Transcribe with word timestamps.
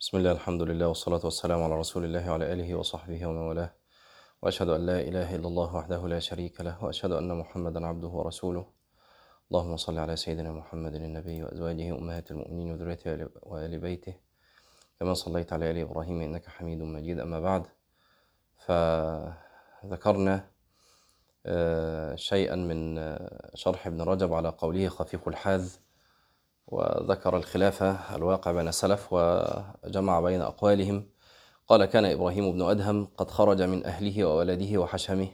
بسم 0.00 0.16
الله 0.16 0.32
الحمد 0.32 0.62
لله 0.62 0.88
والصلاة 0.88 1.20
والسلام 1.24 1.62
على 1.62 1.74
رسول 1.78 2.04
الله 2.04 2.30
وعلى 2.30 2.52
آله 2.52 2.74
وصحبه 2.74 3.26
ومن 3.26 3.36
والاه. 3.36 3.72
وأشهد 4.42 4.68
أن 4.68 4.86
لا 4.86 5.00
إله 5.00 5.34
إلا 5.34 5.48
الله 5.48 5.74
وحده 5.74 6.08
لا 6.08 6.18
شريك 6.18 6.60
له 6.60 6.84
وأشهد 6.84 7.12
أن 7.12 7.38
محمدا 7.38 7.86
عبده 7.86 8.08
ورسوله. 8.08 8.66
اللهم 9.50 9.76
صل 9.76 9.98
على 9.98 10.16
سيدنا 10.16 10.52
محمد 10.52 10.94
النبي 10.94 11.42
وأزواجه 11.42 11.98
أمهات 11.98 12.30
المؤمنين 12.30 12.72
وذريته 12.72 13.28
وآل 13.42 13.78
بيته. 13.78 14.14
كما 15.00 15.14
صليت 15.14 15.52
على 15.52 15.70
آل 15.70 15.78
إبراهيم 15.78 16.20
إنك 16.20 16.48
حميد 16.48 16.78
مجيد 16.78 17.18
أما 17.18 17.40
بعد. 17.40 17.66
فذكرنا 18.56 20.50
آه، 21.46 22.14
شيئا 22.14 22.56
من 22.56 22.98
آه، 22.98 23.50
شرح 23.54 23.86
ابن 23.86 24.00
رجب 24.02 24.32
على 24.32 24.48
قوله 24.48 24.88
خفيف 24.88 25.28
الحاذ. 25.28 25.76
وذكر 26.70 27.36
الخلاف 27.36 27.82
الواقع 28.14 28.52
بين 28.52 28.68
السلف 28.68 29.12
وجمع 29.12 30.20
بين 30.20 30.40
أقوالهم. 30.40 31.08
قال 31.68 31.84
كان 31.84 32.04
إبراهيم 32.04 32.52
بن 32.52 32.62
أدهم 32.62 33.08
قد 33.16 33.30
خرج 33.30 33.62
من 33.62 33.86
أهله 33.86 34.24
وولده 34.24 34.78
وحشمه 34.80 35.28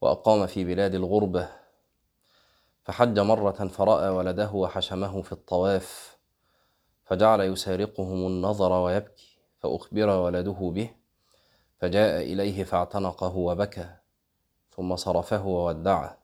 وأقام 0.00 0.46
في 0.46 0.64
بلاد 0.64 0.94
الغربة 0.94 1.48
فحج 2.84 3.18
مرة 3.18 3.68
فرأى 3.68 4.08
ولده 4.08 4.50
وحشمه 4.52 5.22
في 5.22 5.32
الطواف 5.32 6.18
فجعل 7.04 7.40
يسارقهم 7.40 8.26
النظر 8.26 8.72
ويبكي 8.72 9.38
فأخبر 9.58 10.08
ولده 10.08 10.72
به 10.74 10.90
فجاء 11.78 12.22
إليه 12.22 12.64
فاعتنقه 12.64 13.36
وبكى 13.36 13.88
ثم 14.76 14.96
صرفه 14.96 15.46
وودعه. 15.46 16.19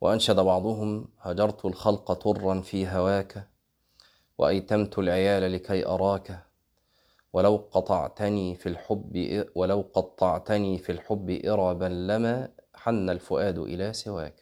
وأنشد 0.00 0.36
بعضهم 0.40 1.08
هجرت 1.20 1.64
الخلق 1.64 2.12
طرا 2.12 2.60
في 2.60 2.88
هواك 2.88 3.48
وأيتمت 4.38 4.98
العيال 4.98 5.52
لكي 5.52 5.86
أراك 5.86 6.42
ولو 7.32 7.68
قطعتني 7.72 8.54
في 8.54 8.68
الحب 8.68 9.44
ولو 9.54 9.90
قطعتني 9.94 10.78
في 10.78 10.92
الحب 10.92 11.40
إربا 11.44 11.84
لما 11.84 12.48
حن 12.74 13.10
الفؤاد 13.10 13.58
إلى 13.58 13.92
سواك. 13.92 14.34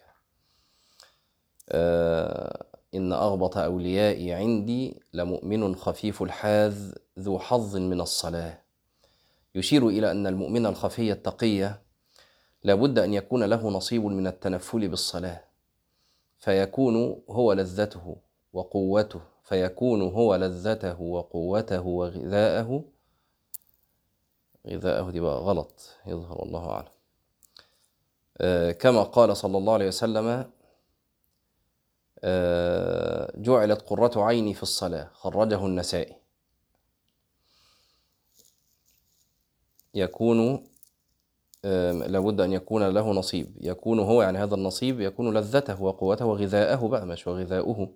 آه 1.69 2.65
إن 2.95 3.13
أغبط 3.13 3.57
أوليائي 3.57 4.33
عندي 4.33 5.01
لمؤمن 5.13 5.75
خفيف 5.75 6.21
الحاذ 6.21 6.93
ذو 7.19 7.39
حظ 7.39 7.77
من 7.77 8.01
الصلاة. 8.01 8.61
يشير 9.55 9.87
إلى 9.87 10.11
أن 10.11 10.27
المؤمن 10.27 10.65
الخفي 10.65 11.11
التقي 11.11 11.73
لابد 12.63 12.99
أن 12.99 13.13
يكون 13.13 13.43
له 13.43 13.69
نصيب 13.69 14.05
من 14.05 14.27
التنفل 14.27 14.87
بالصلاة. 14.87 15.46
فيكون 16.39 17.23
هو 17.29 17.53
لذته 17.53 18.15
وقوته 18.53 19.21
فيكون 19.43 20.01
هو 20.01 20.35
لذته 20.35 21.01
وقوته 21.01 21.81
وغذاءه. 21.81 22.83
غذاءه 24.67 25.11
دي 25.11 25.19
بقى 25.19 25.37
غلط. 25.39 25.95
يظهر 26.05 26.43
الله 26.43 26.69
أعلم. 26.69 26.87
آه 28.37 28.71
كما 28.71 29.03
قال 29.03 29.37
صلى 29.37 29.57
الله 29.57 29.73
عليه 29.73 29.87
وسلم 29.87 30.51
آه 32.23 33.33
جعلت 33.35 33.81
قرة 33.81 34.23
عيني 34.23 34.53
في 34.53 34.63
الصلاة 34.63 35.09
خرجه 35.13 35.65
النسائي. 35.65 36.15
يكون 39.93 40.67
لابد 42.07 42.41
أن 42.41 42.53
يكون 42.53 42.89
له 42.89 43.11
نصيب. 43.11 43.57
يكون 43.61 43.99
هو 43.99 44.21
يعني 44.21 44.37
هذا 44.37 44.55
النصيب 44.55 45.01
يكون 45.01 45.37
لذته 45.37 45.81
وقوته 45.81 46.25
وغذاءه 46.25 46.87
بقى 46.87 47.05
مش 47.05 47.27
وغذاؤه. 47.27 47.93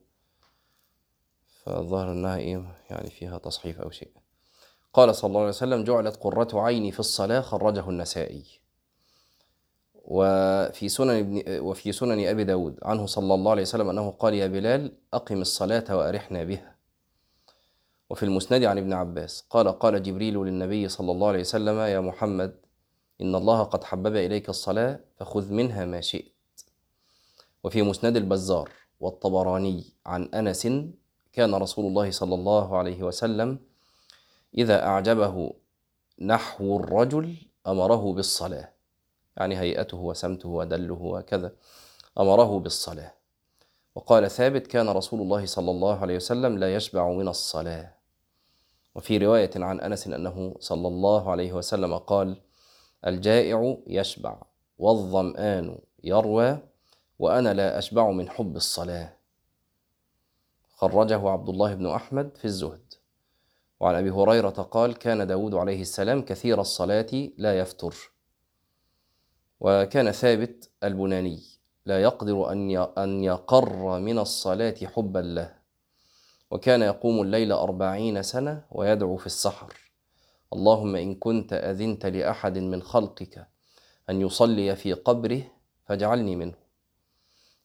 فالظاهر 1.63 2.11
أنها 2.11 2.37
إيه 2.37 2.75
يعني 2.89 3.09
فيها 3.09 3.37
تصحيف 3.37 3.81
أو 3.81 3.89
شيء. 3.89 4.11
قال 4.93 5.15
صلى 5.15 5.27
الله 5.27 5.39
عليه 5.39 5.49
وسلم 5.49 5.83
جعلت 5.83 6.15
قرة 6.15 6.47
عيني 6.53 6.91
في 6.91 6.99
الصلاة 6.99 7.41
خرجه 7.41 7.89
النسائي. 7.89 8.43
وفي 9.95 10.89
سنن 10.89 11.09
ابن 11.09 11.59
وفي 11.59 11.91
سنن 11.91 12.27
أبي 12.27 12.43
داود 12.43 12.79
عنه 12.83 13.05
صلى 13.05 13.33
الله 13.33 13.51
عليه 13.51 13.61
وسلم 13.61 13.89
أنه 13.89 14.11
قال 14.11 14.33
يا 14.33 14.47
بلال 14.47 14.91
أقم 15.13 15.41
الصلاة 15.41 15.97
وأرحنا 15.97 16.43
بها. 16.43 16.75
وفي 18.09 18.23
المسند 18.23 18.63
عن 18.63 18.77
ابن 18.77 18.93
عباس 18.93 19.45
قال 19.49 19.67
قال 19.79 20.03
جبريل 20.03 20.37
للنبي 20.37 20.89
صلى 20.89 21.11
الله 21.11 21.27
عليه 21.27 21.39
وسلم 21.39 21.79
يا 21.79 21.99
محمد 21.99 22.55
إن 23.21 23.35
الله 23.35 23.63
قد 23.63 23.83
حبب 23.83 24.15
إليك 24.15 24.49
الصلاة 24.49 24.99
فخذ 25.17 25.51
منها 25.51 25.85
ما 25.85 26.01
شئت. 26.01 26.31
وفي 27.63 27.81
مسند 27.81 28.17
البزار 28.17 28.69
والطبراني 28.99 29.85
عن 30.05 30.23
أنس 30.23 30.67
كان 31.33 31.55
رسول 31.55 31.85
الله 31.85 32.11
صلى 32.11 32.35
الله 32.35 32.77
عليه 32.77 33.03
وسلم 33.03 33.59
إذا 34.57 34.85
أعجبه 34.85 35.53
نحو 36.21 36.77
الرجل 36.79 37.35
أمره 37.67 38.13
بالصلاة. 38.13 38.69
يعني 39.37 39.59
هيئته 39.59 39.97
وسمته 39.97 40.49
ودله 40.49 41.01
وكذا. 41.01 41.51
أمره 42.19 42.59
بالصلاة. 42.59 43.13
وقال 43.95 44.31
ثابت 44.31 44.67
كان 44.67 44.89
رسول 44.89 45.21
الله 45.21 45.45
صلى 45.45 45.71
الله 45.71 45.99
عليه 45.99 46.15
وسلم 46.15 46.57
لا 46.57 46.75
يشبع 46.75 47.09
من 47.09 47.27
الصلاة. 47.27 47.93
وفي 48.95 49.17
رواية 49.17 49.51
عن 49.55 49.79
أنس 49.79 50.07
أنه 50.07 50.55
صلى 50.59 50.87
الله 50.87 51.31
عليه 51.31 51.53
وسلم 51.53 51.97
قال 51.97 52.41
الجائع 53.07 53.77
يشبع 53.87 54.41
والظمآن 54.77 55.79
يروى 56.03 56.59
وأنا 57.19 57.53
لا 57.53 57.77
أشبع 57.77 58.11
من 58.11 58.29
حب 58.29 58.55
الصلاة. 58.55 59.13
خرجه 60.75 61.29
عبد 61.29 61.49
الله 61.49 61.75
بن 61.75 61.87
أحمد 61.87 62.37
في 62.37 62.45
الزهد. 62.45 62.93
وعن 63.79 63.95
أبي 63.95 64.09
هريرة 64.09 64.49
قال 64.49 64.93
كان 64.93 65.27
داود 65.27 65.55
عليه 65.55 65.81
السلام 65.81 66.21
كثير 66.21 66.61
الصلاة 66.61 67.29
لا 67.37 67.59
يفتر. 67.59 67.95
وكان 69.59 70.11
ثابت 70.11 70.69
البناني 70.83 71.43
لا 71.85 72.01
يقدر 72.01 72.51
أن 72.97 73.23
يقر 73.23 73.99
من 73.99 74.19
الصلاة 74.19 74.75
حبا 74.83 75.19
له. 75.19 75.55
وكان 76.51 76.81
يقوم 76.81 77.21
الليل 77.21 77.51
أربعين 77.51 78.23
سنة 78.23 78.65
ويدعو 78.71 79.17
في 79.17 79.25
السحر. 79.25 79.90
اللهم 80.53 80.95
إن 80.95 81.15
كنت 81.15 81.53
أذنت 81.53 82.05
لأحد 82.05 82.57
من 82.57 82.81
خلقك 82.81 83.47
أن 84.09 84.21
يصلي 84.21 84.75
في 84.75 84.93
قبره 84.93 85.43
فاجعلني 85.85 86.35
منه. 86.35 86.53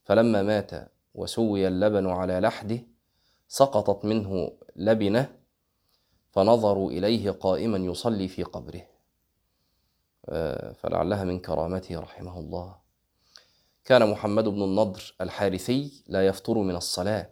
فلما 0.04 0.42
مات 0.42 0.70
وسوي 1.14 1.68
اللبن 1.68 2.06
على 2.06 2.40
لحده 2.40 2.78
سقطت 3.48 4.04
منه 4.04 4.52
لبنة 4.76 5.36
فنظروا 6.30 6.90
إليه 6.90 7.30
قائما 7.30 7.78
يصلي 7.78 8.28
في 8.28 8.42
قبره. 8.42 8.82
فلعلها 10.74 11.24
من 11.24 11.38
كرامته 11.38 12.00
رحمه 12.00 12.38
الله. 12.38 12.76
كان 13.84 14.10
محمد 14.10 14.44
بن 14.48 14.62
النضر 14.62 15.14
الحارثي 15.20 16.04
لا 16.06 16.26
يفطر 16.26 16.58
من 16.58 16.76
الصلاة 16.76 17.30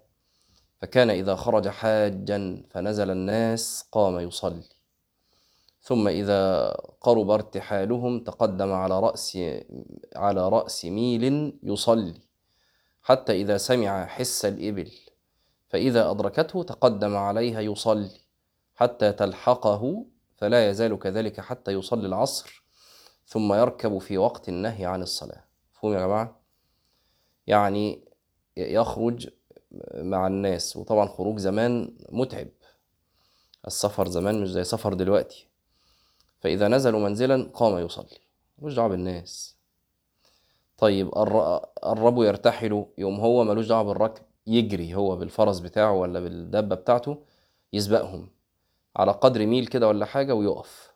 فكان 0.81 1.11
إذا 1.11 1.35
خرج 1.35 1.69
حاجا 1.69 2.63
فنزل 2.71 3.11
الناس 3.11 3.89
قام 3.93 4.19
يصلي. 4.19 4.74
ثم 5.85 6.09
إذا 6.09 6.71
قرب 7.01 7.31
ارتحالهم 7.31 8.21
تقدم 8.25 8.73
على 8.73 9.01
رأس 9.01 9.39
على 10.17 10.49
رأس 10.49 10.85
ميل 10.85 11.59
يصلي 11.63 12.21
حتى 13.03 13.33
إذا 13.33 13.57
سمع 13.57 14.07
حس 14.07 14.45
الإبل 14.45 14.91
فإذا 15.69 16.11
أدركته 16.11 16.63
تقدم 16.63 17.17
عليها 17.17 17.61
يصلي 17.61 18.11
حتى 18.75 19.13
تلحقه 19.13 20.07
فلا 20.37 20.71
يزال 20.71 20.99
كذلك 20.99 21.41
حتى 21.41 21.73
يصلي 21.73 22.07
العصر 22.07 22.65
ثم 23.27 23.53
يركب 23.53 23.99
في 23.99 24.19
وقت 24.19 24.49
النهي 24.49 24.87
عن 24.87 25.03
الصلاة. 25.03 25.45
فهم 25.73 25.93
يا 25.93 25.99
جماعة؟ 25.99 26.41
يعني 27.47 28.05
يخرج 28.57 29.29
مع 29.95 30.27
الناس 30.27 30.77
وطبعا 30.77 31.09
خروج 31.09 31.39
زمان 31.39 31.97
متعب. 32.09 32.49
السفر 33.67 34.09
زمان 34.09 34.43
مش 34.43 34.51
زي 34.51 34.65
سفر 34.65 34.95
دلوقتي. 34.95 35.54
فإذا 36.45 36.69
نزلوا 36.69 37.01
منزلا 37.01 37.51
قام 37.55 37.79
يصلي. 37.79 38.19
ملوش 38.59 38.75
دعوة 38.75 38.89
بالناس. 38.89 39.57
طيب 40.79 41.09
قربوا 41.83 42.25
يرتحلوا 42.25 42.85
يوم 42.99 43.21
هو 43.21 43.45
ملوش 43.45 43.67
دعوة 43.67 43.83
بالركب 43.83 44.23
يجري 44.47 44.95
هو 44.95 45.17
بالفرس 45.17 45.59
بتاعه 45.59 45.93
ولا 45.93 46.21
بالدبة 46.21 46.77
بتاعته 46.77 47.19
يسبقهم. 47.73 48.29
على 48.97 49.13
قدر 49.13 49.47
ميل 49.47 49.67
كده 49.67 49.89
ولا 49.89 50.07
حاجة 50.07 50.35
ويقف. 50.35 50.93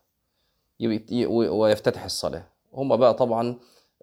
ويفتتح 1.30 2.04
الصلاة. 2.04 2.46
هم 2.74 2.96
بقى 2.96 3.14
طبعا 3.14 3.58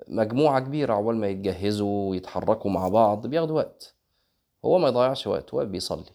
مجموعة 0.08 0.60
كبيرة 0.60 0.94
عقبال 0.94 1.16
ما 1.16 1.28
يتجهزوا 1.28 2.10
ويتحركوا 2.10 2.72
مع 2.72 2.88
بعض 2.88 3.28
بياخدوا 3.28 3.56
وقت. 3.56 3.96
هو 4.66 4.78
ما 4.78 4.88
يضيعش 4.88 5.28
وقت 5.28 5.54
واقف 5.54 5.68
بيصلي. 5.68 6.12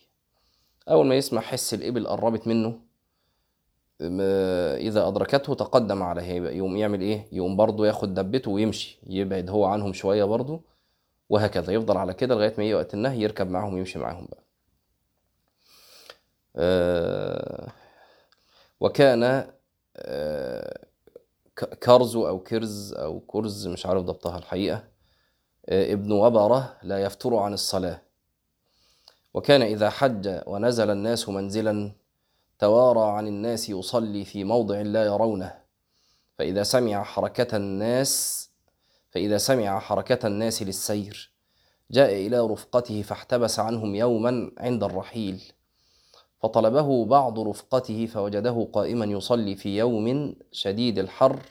أول 0.88 1.06
ما 1.06 1.15
يسمع 1.15 1.41
حس 1.41 1.75
الإبل 1.75 2.06
قربت 2.06 2.47
منه 2.47 2.89
إذا 4.00 5.08
أدركته 5.08 5.55
تقدم 5.55 6.02
عليه 6.02 6.32
يقوم 6.32 6.76
يعمل 6.76 7.00
إيه؟ 7.00 7.26
يقوم 7.32 7.56
برضه 7.56 7.87
ياخد 7.87 8.14
دبته 8.14 8.50
ويمشي 8.50 8.99
يبعد 9.06 9.50
هو 9.50 9.64
عنهم 9.64 9.93
شوية 9.93 10.25
برضه 10.25 10.61
وهكذا 11.29 11.73
يفضل 11.73 11.97
على 11.97 12.14
كده 12.14 12.35
لغاية 12.35 12.55
ما 12.58 12.64
يجي 12.64 12.75
وقت 12.75 12.94
النهي 12.94 13.20
يركب 13.23 13.50
معاهم 13.50 13.75
ويمشي 13.75 13.99
معاهم 13.99 14.29
بقى. 14.31 14.41
وكان 18.81 19.50
كرزو 21.82 22.29
أو 22.29 22.38
كرز 22.38 22.93
أو 22.94 23.20
كرز 23.20 23.67
مش 23.67 23.87
عارف 23.87 24.03
ضبطها 24.03 24.38
الحقيقة 24.38 24.85
ابن 25.69 26.12
وبرة 26.12 26.76
لا 26.82 26.99
يفتر 27.03 27.37
عن 27.37 27.53
الصلاة 27.53 28.00
وكان 29.35 29.62
إذا 29.62 29.91
حج 29.91 30.41
ونزل 30.46 30.91
الناس 30.91 31.29
منزلا 31.29 31.93
توارى 32.60 33.16
عن 33.16 33.28
الناس 33.28 33.70
يصلي 33.70 34.24
في 34.24 34.44
موضع 34.44 34.80
لا 34.80 35.04
يرونه. 35.04 35.54
فإذا 36.38 36.62
سمع 36.62 37.02
حركة 37.02 37.56
الناس 37.56 38.50
فإذا 39.10 39.38
سمع 39.38 39.78
حركة 39.78 40.26
الناس 40.26 40.62
للسير 40.62 41.30
جاء 41.90 42.26
إلى 42.26 42.40
رفقته 42.40 43.02
فاحتبس 43.02 43.58
عنهم 43.58 43.94
يوما 43.94 44.50
عند 44.58 44.84
الرحيل. 44.84 45.42
فطلبه 46.42 47.04
بعض 47.04 47.38
رفقته 47.38 48.06
فوجده 48.06 48.68
قائما 48.72 49.04
يصلي 49.04 49.56
في 49.56 49.78
يوم 49.78 50.34
شديد 50.52 50.98
الحر 50.98 51.42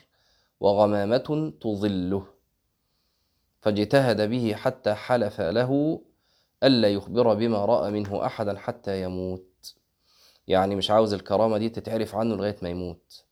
وغمامة 0.60 1.54
تظله. 1.62 2.26
فاجتهد 3.62 4.30
به 4.30 4.54
حتى 4.54 4.94
حلف 4.94 5.42
له 5.42 6.02
ألا 6.64 6.90
يخبر 6.90 7.34
بما 7.34 7.66
رأى 7.66 7.92
منه 7.92 8.26
أحدا 8.26 8.58
حتى 8.58 9.04
يموت. 9.04 9.49
يعني 10.50 10.76
مش 10.76 10.92
عاوز 10.92 11.14
الكرامة 11.14 11.58
دي 11.58 11.70
تتعرف 11.70 12.16
عنه 12.16 12.36
لغاية 12.36 12.56
ما 12.62 12.70
يموت. 12.70 13.24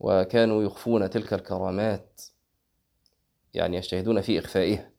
وكانوا 0.00 0.62
يخفون 0.62 1.10
تلك 1.10 1.34
الكرامات 1.34 2.22
يعني 3.54 3.76
يجتهدون 3.76 4.20
في 4.20 4.38
إخفائها. 4.38 4.90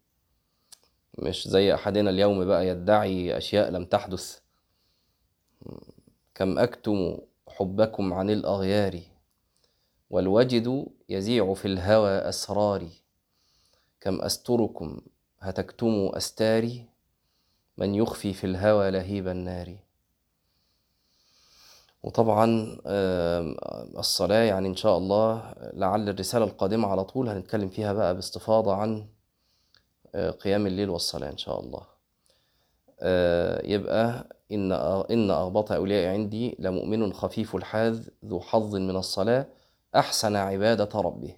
مش 1.18 1.48
زي 1.48 1.74
أحدنا 1.74 2.10
اليوم 2.10 2.46
بقى 2.46 2.68
يدعي 2.68 3.38
أشياء 3.38 3.70
لم 3.70 3.86
تحدث. 3.86 4.40
كم 6.36 6.60
أكتم 6.60 7.18
حبكم 7.48 8.14
عن 8.14 8.30
الأغيار 8.30 9.00
والوجد 10.10 10.86
يزيع 11.10 11.54
في 11.54 11.66
الهوى 11.66 12.10
أسراري. 12.12 12.92
كم 14.02 14.22
أستركم 14.22 15.02
هتكتم 15.40 16.12
أستاري 16.14 16.86
من 17.78 17.96
يخفي 17.96 18.34
في 18.34 18.44
الهوى 18.44 18.92
لهيب 18.92 19.28
النار. 19.28 19.78
وطبعا 22.04 22.78
الصلاة 24.00 24.44
يعني 24.44 24.68
إن 24.68 24.76
شاء 24.76 24.98
الله 24.98 25.54
لعل 25.74 26.10
الرسالة 26.10 26.46
القادمة 26.46 26.88
على 26.88 27.04
طول 27.04 27.30
هنتكلم 27.30 27.70
فيها 27.70 27.94
بقى 27.94 28.16
باستفاضة 28.16 28.74
عن 28.76 29.06
قيام 30.16 30.68
الليل 30.68 30.90
والصلاة 30.90 31.30
إن 31.30 31.38
شاء 31.38 31.60
الله. 31.60 31.82
يبقى 33.76 34.28
إن 34.52 34.72
إن 35.12 35.32
أغبط 35.32 35.72
أولياء 35.72 36.14
عندي 36.14 36.56
لمؤمن 36.60 37.14
خفيف 37.14 37.56
الحاذ 37.56 38.08
ذو 38.26 38.40
حظ 38.40 38.76
من 38.76 38.96
الصلاة 38.96 39.46
أحسن 39.96 40.36
عبادة 40.36 41.00
ربه. 41.02 41.36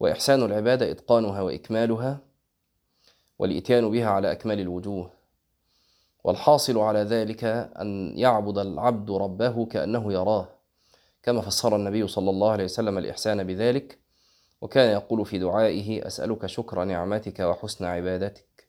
وإحسان 0.00 0.42
العبادة 0.42 0.90
إتقانها 0.90 1.40
وإكمالها 1.42 2.18
والإتيان 3.38 3.90
بها 3.90 4.06
على 4.10 4.32
أكمل 4.32 4.60
الوجوه. 4.60 5.10
والحاصل 6.24 6.78
على 6.78 7.02
ذلك 7.02 7.44
أن 7.80 8.18
يعبد 8.18 8.58
العبد 8.58 9.10
ربه 9.10 9.66
كأنه 9.66 10.12
يراه 10.12 10.48
كما 11.22 11.40
فسر 11.40 11.76
النبي 11.76 12.08
صلى 12.08 12.30
الله 12.30 12.50
عليه 12.50 12.64
وسلم 12.64 12.98
الإحسان 12.98 13.44
بذلك 13.44 13.98
وكان 14.60 14.92
يقول 14.92 15.26
في 15.26 15.38
دعائه 15.38 16.06
أسألك 16.06 16.46
شكر 16.46 16.84
نعمتك 16.84 17.40
وحسن 17.40 17.84
عبادتك. 17.84 18.68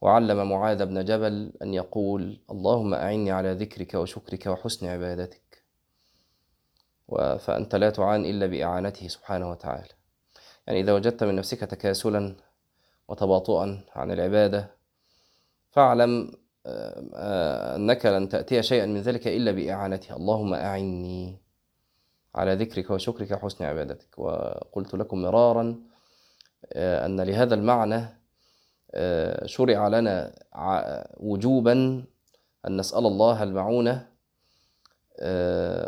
وعلم 0.00 0.50
معاذ 0.50 0.86
بن 0.86 1.04
جبل 1.04 1.52
أن 1.62 1.74
يقول 1.74 2.40
اللهم 2.50 2.94
أعني 2.94 3.30
على 3.30 3.52
ذكرك 3.52 3.94
وشكرك 3.94 4.46
وحسن 4.46 4.86
عبادتك. 4.86 5.62
فأنت 7.38 7.74
لا 7.74 7.90
تعان 7.90 8.24
إلا 8.24 8.46
بإعانته 8.46 9.08
سبحانه 9.08 9.50
وتعالى. 9.50 9.88
يعني 10.66 10.80
إذا 10.80 10.94
وجدت 10.94 11.24
من 11.24 11.34
نفسك 11.34 11.60
تكاسلا 11.60 12.36
وتباطؤا 13.08 13.84
عن 13.94 14.10
العبادة 14.10 14.75
فاعلم 15.76 16.32
أنك 17.76 18.06
لن 18.06 18.28
تأتي 18.28 18.62
شيئا 18.62 18.86
من 18.86 19.00
ذلك 19.00 19.26
إلا 19.26 19.52
بإعانته 19.52 20.16
اللهم 20.16 20.54
أعني 20.54 21.38
على 22.34 22.54
ذكرك 22.54 22.90
وشكرك 22.90 23.30
وحسن 23.30 23.64
عبادتك. 23.64 24.18
وقلت 24.18 24.94
لكم 24.94 25.22
مرارا 25.22 25.80
أن 26.76 27.20
لهذا 27.20 27.54
المعنى 27.54 28.06
شرع 29.44 29.88
لنا 29.88 30.34
وجوبا 31.16 31.72
أن 32.66 32.76
نسأل 32.76 33.06
الله 33.06 33.42
المعونة 33.42 34.08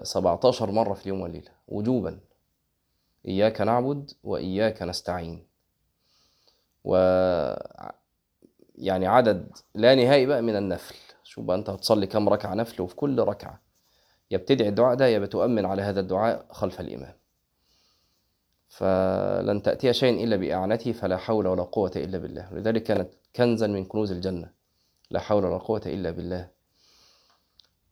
17 0.02 0.70
مرة 0.70 0.94
في 0.94 1.02
اليوم 1.02 1.20
والليلة. 1.20 1.50
وجوبا. 1.68 2.18
إياك 3.28 3.60
نعبد 3.60 4.10
وإياك 4.24 4.82
نستعين. 4.82 5.46
يعني 8.80 9.06
عدد 9.06 9.56
لا 9.74 9.94
نهائي 9.94 10.26
بقى 10.26 10.42
من 10.42 10.56
النفل. 10.56 10.94
شوف 11.24 11.44
بقى 11.44 11.56
أنت 11.56 11.70
هتصلي 11.70 12.06
كم 12.06 12.28
ركعة 12.28 12.54
نفل 12.54 12.82
وفي 12.82 12.94
كل 12.96 13.20
ركعة؟ 13.20 13.60
يا 14.30 14.36
بتدعي 14.38 14.68
الدعاء 14.68 14.94
ده 14.94 15.06
يا 15.06 15.18
بتؤمن 15.18 15.64
على 15.64 15.82
هذا 15.82 16.00
الدعاء 16.00 16.46
خلف 16.50 16.80
الإمام. 16.80 17.14
فلن 18.68 19.62
تأتي 19.62 19.92
شيء 19.92 20.24
إلا 20.24 20.36
بإعانته 20.36 20.92
فلا 20.92 21.16
حول 21.16 21.46
ولا 21.46 21.62
قوة 21.62 21.92
إلا 21.96 22.18
بالله. 22.18 22.52
لذلك 22.52 22.82
كانت 22.82 23.10
كنزا 23.36 23.66
من 23.66 23.84
كنوز 23.84 24.12
الجنة. 24.12 24.50
لا 25.10 25.20
حول 25.20 25.44
ولا 25.44 25.58
قوة 25.58 25.82
إلا 25.86 26.10
بالله. 26.10 26.48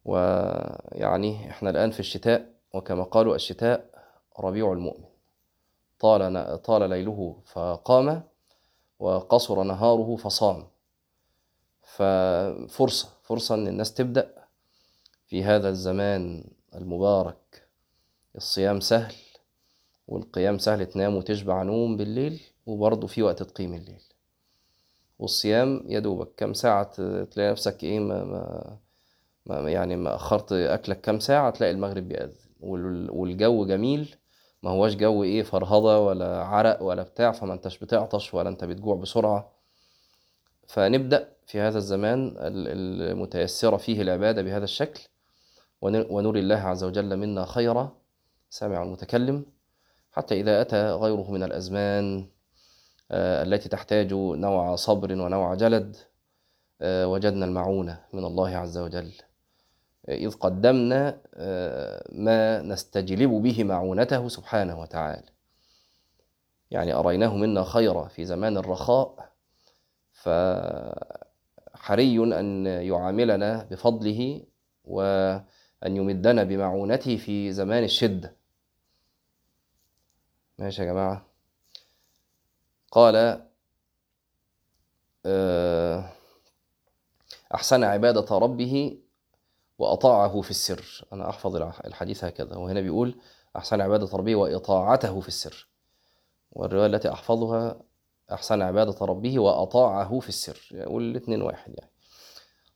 ويعني 0.04 1.50
إحنا 1.50 1.70
الآن 1.70 1.90
في 1.90 2.00
الشتاء 2.00 2.50
وكما 2.74 3.04
قالوا 3.04 3.34
الشتاء 3.34 3.90
ربيع 4.40 4.72
المؤمن. 4.72 5.04
طال 6.00 6.62
طال 6.62 6.90
ليله 6.90 7.36
فقام 7.44 8.22
وقصر 8.98 9.62
نهاره 9.62 10.16
فصام. 10.16 10.66
ففرصة 11.96 13.08
فرصة 13.22 13.54
إن 13.54 13.68
الناس 13.68 13.94
تبدأ 13.94 14.34
في 15.26 15.44
هذا 15.44 15.68
الزمان 15.68 16.44
المبارك. 16.74 17.68
الصيام 18.36 18.80
سهل 18.80 19.14
والقيام 20.08 20.58
سهل 20.58 20.86
تنام 20.86 21.16
وتشبع 21.16 21.62
نوم 21.62 21.96
بالليل 21.96 22.40
وبرضه 22.66 23.06
في 23.06 23.22
وقت 23.22 23.42
تقيم 23.42 23.74
الليل. 23.74 24.02
والصيام 25.18 25.84
يا 25.88 25.98
دوبك 25.98 26.28
كم 26.36 26.52
ساعة 26.54 26.92
تلاقي 27.24 27.50
نفسك 27.50 27.84
إيه 27.84 28.00
ما, 28.00 28.24
ما, 28.24 28.78
ما 29.46 29.70
يعني 29.70 29.96
ما 29.96 30.14
أخرت 30.14 30.52
أكلك 30.52 31.00
كم 31.00 31.20
ساعة 31.20 31.50
تلاقي 31.50 31.72
المغرب 31.72 32.08
بيأذن 32.08 32.36
والجو 33.10 33.66
جميل. 33.66 34.16
ما 34.62 34.70
هواش 34.70 34.96
جو 34.96 35.22
إيه 35.24 35.42
فرهضة 35.42 35.98
ولا 35.98 36.44
عرق 36.44 36.82
ولا 36.82 37.02
بتاع 37.02 37.32
فما 37.32 37.52
أنتش 37.52 37.78
بتعطش 37.78 38.34
ولا 38.34 38.48
أنت 38.48 38.64
بتجوع 38.64 38.96
بسرعة. 38.96 39.55
فنبدأ 40.66 41.28
في 41.46 41.60
هذا 41.60 41.78
الزمان 41.78 42.34
المتيسرة 42.38 43.76
فيه 43.76 44.02
العبادة 44.02 44.42
بهذا 44.42 44.64
الشكل. 44.64 45.02
ونري 45.82 46.40
الله 46.40 46.56
عز 46.56 46.84
وجل 46.84 47.16
منا 47.16 47.44
خيرا 47.44 47.96
سامع 48.50 48.82
المتكلم. 48.82 49.46
حتى 50.12 50.40
إذا 50.40 50.60
أتى 50.60 50.90
غيره 50.90 51.30
من 51.30 51.42
الأزمان 51.42 52.28
التي 53.12 53.68
تحتاج 53.68 54.14
نوع 54.14 54.76
صبر 54.76 55.12
ونوع 55.12 55.54
جلد 55.54 55.96
وجدنا 56.82 57.44
المعونة 57.44 58.00
من 58.12 58.24
الله 58.24 58.56
عز 58.56 58.78
وجل. 58.78 59.12
إذ 60.08 60.30
قدمنا 60.30 61.20
ما 62.12 62.62
نستجلب 62.62 63.30
به 63.30 63.64
معونته 63.64 64.28
سبحانه 64.28 64.80
وتعالى. 64.80 65.28
يعني 66.70 66.94
أريناه 66.94 67.36
منا 67.36 67.64
خيرا 67.64 68.08
في 68.08 68.24
زمان 68.24 68.56
الرخاء 68.56 69.32
فحري 70.22 72.18
أن 72.40 72.66
يعاملنا 72.66 73.62
بفضله 73.70 74.42
وأن 74.84 75.46
يمدنا 75.96 76.44
بمعونته 76.44 77.16
في 77.16 77.52
زمان 77.52 77.84
الشدة. 77.84 78.36
ماشي 80.58 80.82
يا 80.82 80.86
جماعة. 80.86 81.26
قال 82.90 83.46
أحسن 87.54 87.84
عبادة 87.84 88.38
ربه 88.38 88.98
وأطاعه 89.78 90.40
في 90.40 90.50
السر. 90.50 91.04
أنا 91.12 91.30
أحفظ 91.30 91.56
الحديث 91.56 92.24
هكذا. 92.24 92.56
وهنا 92.56 92.80
بيقول 92.80 93.20
أحسن 93.56 93.80
عبادة 93.80 94.16
ربه 94.16 94.36
وإطاعته 94.36 95.20
في 95.20 95.28
السر. 95.28 95.68
والرواية 96.52 96.86
التي 96.86 97.12
أحفظها 97.12 97.80
أحسن 98.32 98.62
عبادة 98.62 99.06
ربه 99.06 99.38
وأطاعه 99.38 100.20
في 100.20 100.28
السر. 100.28 100.68
يعني 100.70 100.96
الاثنين 100.96 101.42
واحد 101.42 101.74
يعني. 101.78 101.90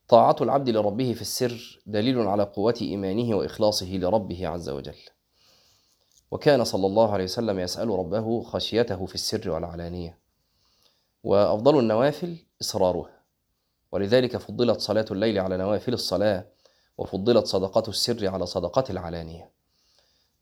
طاعة 0.08 0.36
العبد 0.40 0.68
لربه 0.70 1.12
في 1.12 1.20
السر 1.20 1.80
دليل 1.86 2.18
على 2.18 2.42
قوة 2.42 2.74
إيمانه 2.82 3.36
وإخلاصه 3.36 3.86
لربه 3.86 4.48
عز 4.48 4.68
وجل. 4.68 4.98
وكان 6.30 6.64
صلى 6.64 6.86
الله 6.86 7.12
عليه 7.12 7.24
وسلم 7.24 7.58
يسأل 7.58 7.88
ربه 7.88 8.42
خشيته 8.42 9.06
في 9.06 9.14
السر 9.14 9.50
والعلانية. 9.50 10.18
وأفضل 11.24 11.78
النوافل 11.78 12.36
إصرارها 12.62 13.20
ولذلك 13.92 14.36
فضلت 14.36 14.80
صلاة 14.80 15.04
الليل 15.10 15.38
على 15.38 15.56
نوافل 15.56 15.92
الصلاة 15.92 16.46
وفضلت 16.98 17.46
صدقات 17.46 17.88
السر 17.88 18.28
على 18.28 18.46
صدقات 18.46 18.90
العلانية. 18.90 19.50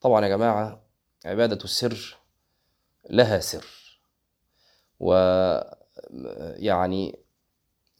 طبعا 0.00 0.24
يا 0.24 0.28
جماعة 0.28 0.82
عبادة 1.24 1.64
السر 1.64 2.18
لها 3.10 3.40
سر. 3.40 3.87
ويعني 5.00 6.88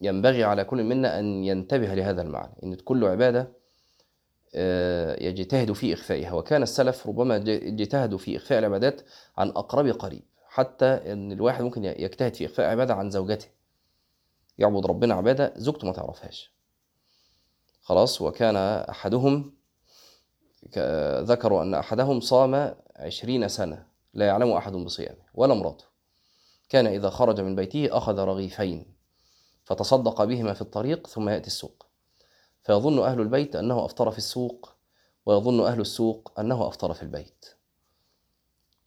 ينبغي 0.01 0.43
على 0.43 0.63
كل 0.63 0.83
منا 0.83 1.19
أن 1.19 1.43
ينتبه 1.43 1.93
لهذا 1.93 2.21
المعنى 2.21 2.53
إن 2.63 2.75
كل 2.75 3.05
عبادة 3.05 3.51
آه، 4.55 5.23
يجتهد 5.23 5.73
في 5.73 5.93
إخفائها. 5.93 6.33
وكان 6.33 6.63
السلف 6.63 7.07
ربما 7.07 7.35
اجتهدوا 7.47 8.17
في 8.17 8.37
إخفاء 8.37 8.59
العبادات 8.59 9.01
عن 9.37 9.49
أقرب 9.49 9.87
قريب 9.87 10.23
حتى 10.47 10.85
أن 10.85 11.31
الواحد 11.31 11.63
ممكن 11.63 11.83
يجتهد 11.83 12.33
في 12.33 12.45
إخفاء 12.45 12.69
عبادة 12.69 12.93
عن 12.93 13.09
زوجته. 13.09 13.47
يعبد 14.57 14.85
ربنا 14.85 15.13
عبادة 15.13 15.53
زوجته 15.55 15.87
ما 15.87 15.93
تعرفهاش. 15.93 16.53
خلاص 17.81 18.21
وكان 18.21 18.55
أحدهم 18.89 19.53
ذكروا 21.19 21.63
أن 21.63 21.73
أحدهم 21.73 22.19
صام 22.19 22.75
عشرين 22.95 23.47
سنة 23.47 23.85
لا 24.13 24.25
يعلم 24.25 24.51
أحد 24.51 24.73
بصيامه 24.73 25.23
ولا 25.33 25.53
امراته. 25.53 25.88
كان 26.69 26.87
إذا 26.87 27.09
خرج 27.09 27.41
من 27.41 27.55
بيته 27.55 27.97
أخذ 27.97 28.19
رغيفين 28.19 28.85
فتصدق 29.63 30.23
بهما 30.23 30.53
في 30.53 30.61
الطريق 30.61 31.07
ثم 31.07 31.29
يأتي 31.29 31.47
السوق. 31.47 31.85
فيظن 32.63 32.99
أهل 32.99 33.21
البيت 33.21 33.55
أنه 33.55 33.85
أفطر 33.85 34.11
في 34.11 34.17
السوق 34.17 34.75
ويظن 35.25 35.61
أهل 35.61 35.81
السوق 35.81 36.33
أنه 36.39 36.67
أفطر 36.67 36.93
في 36.93 37.03
البيت. 37.03 37.45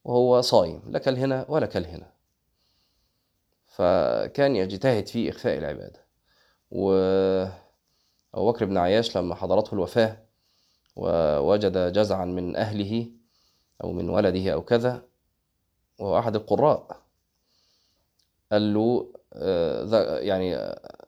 وهو 0.05 0.41
صايم 0.41 0.83
لا 0.87 0.99
كالهنا 0.99 1.47
ولا 1.49 1.67
كالهنا 1.67 2.13
فكان 3.67 4.57
يجتهد 4.57 5.07
في 5.07 5.31
إخفاء 5.31 5.59
العبادة. 5.59 6.07
و 6.71 6.93
أبو 8.35 8.53
بكر 8.53 8.65
بن 8.65 8.79
عياش 8.79 9.17
لما 9.17 9.35
حضرته 9.35 9.75
الوفاة 9.75 10.23
ووجد 10.97 11.93
جزعا 11.93 12.25
من 12.25 12.57
أهله 12.57 13.11
أو 13.85 13.93
من 13.93 14.09
ولده 14.09 14.53
أو 14.53 14.63
كذا 14.63 15.03
وهو 15.99 16.19
أحد 16.19 16.37
القراء. 16.37 17.03
قال 18.53 18.75
له 18.75 19.13
آه، 19.33 20.19
يعني 20.19 20.57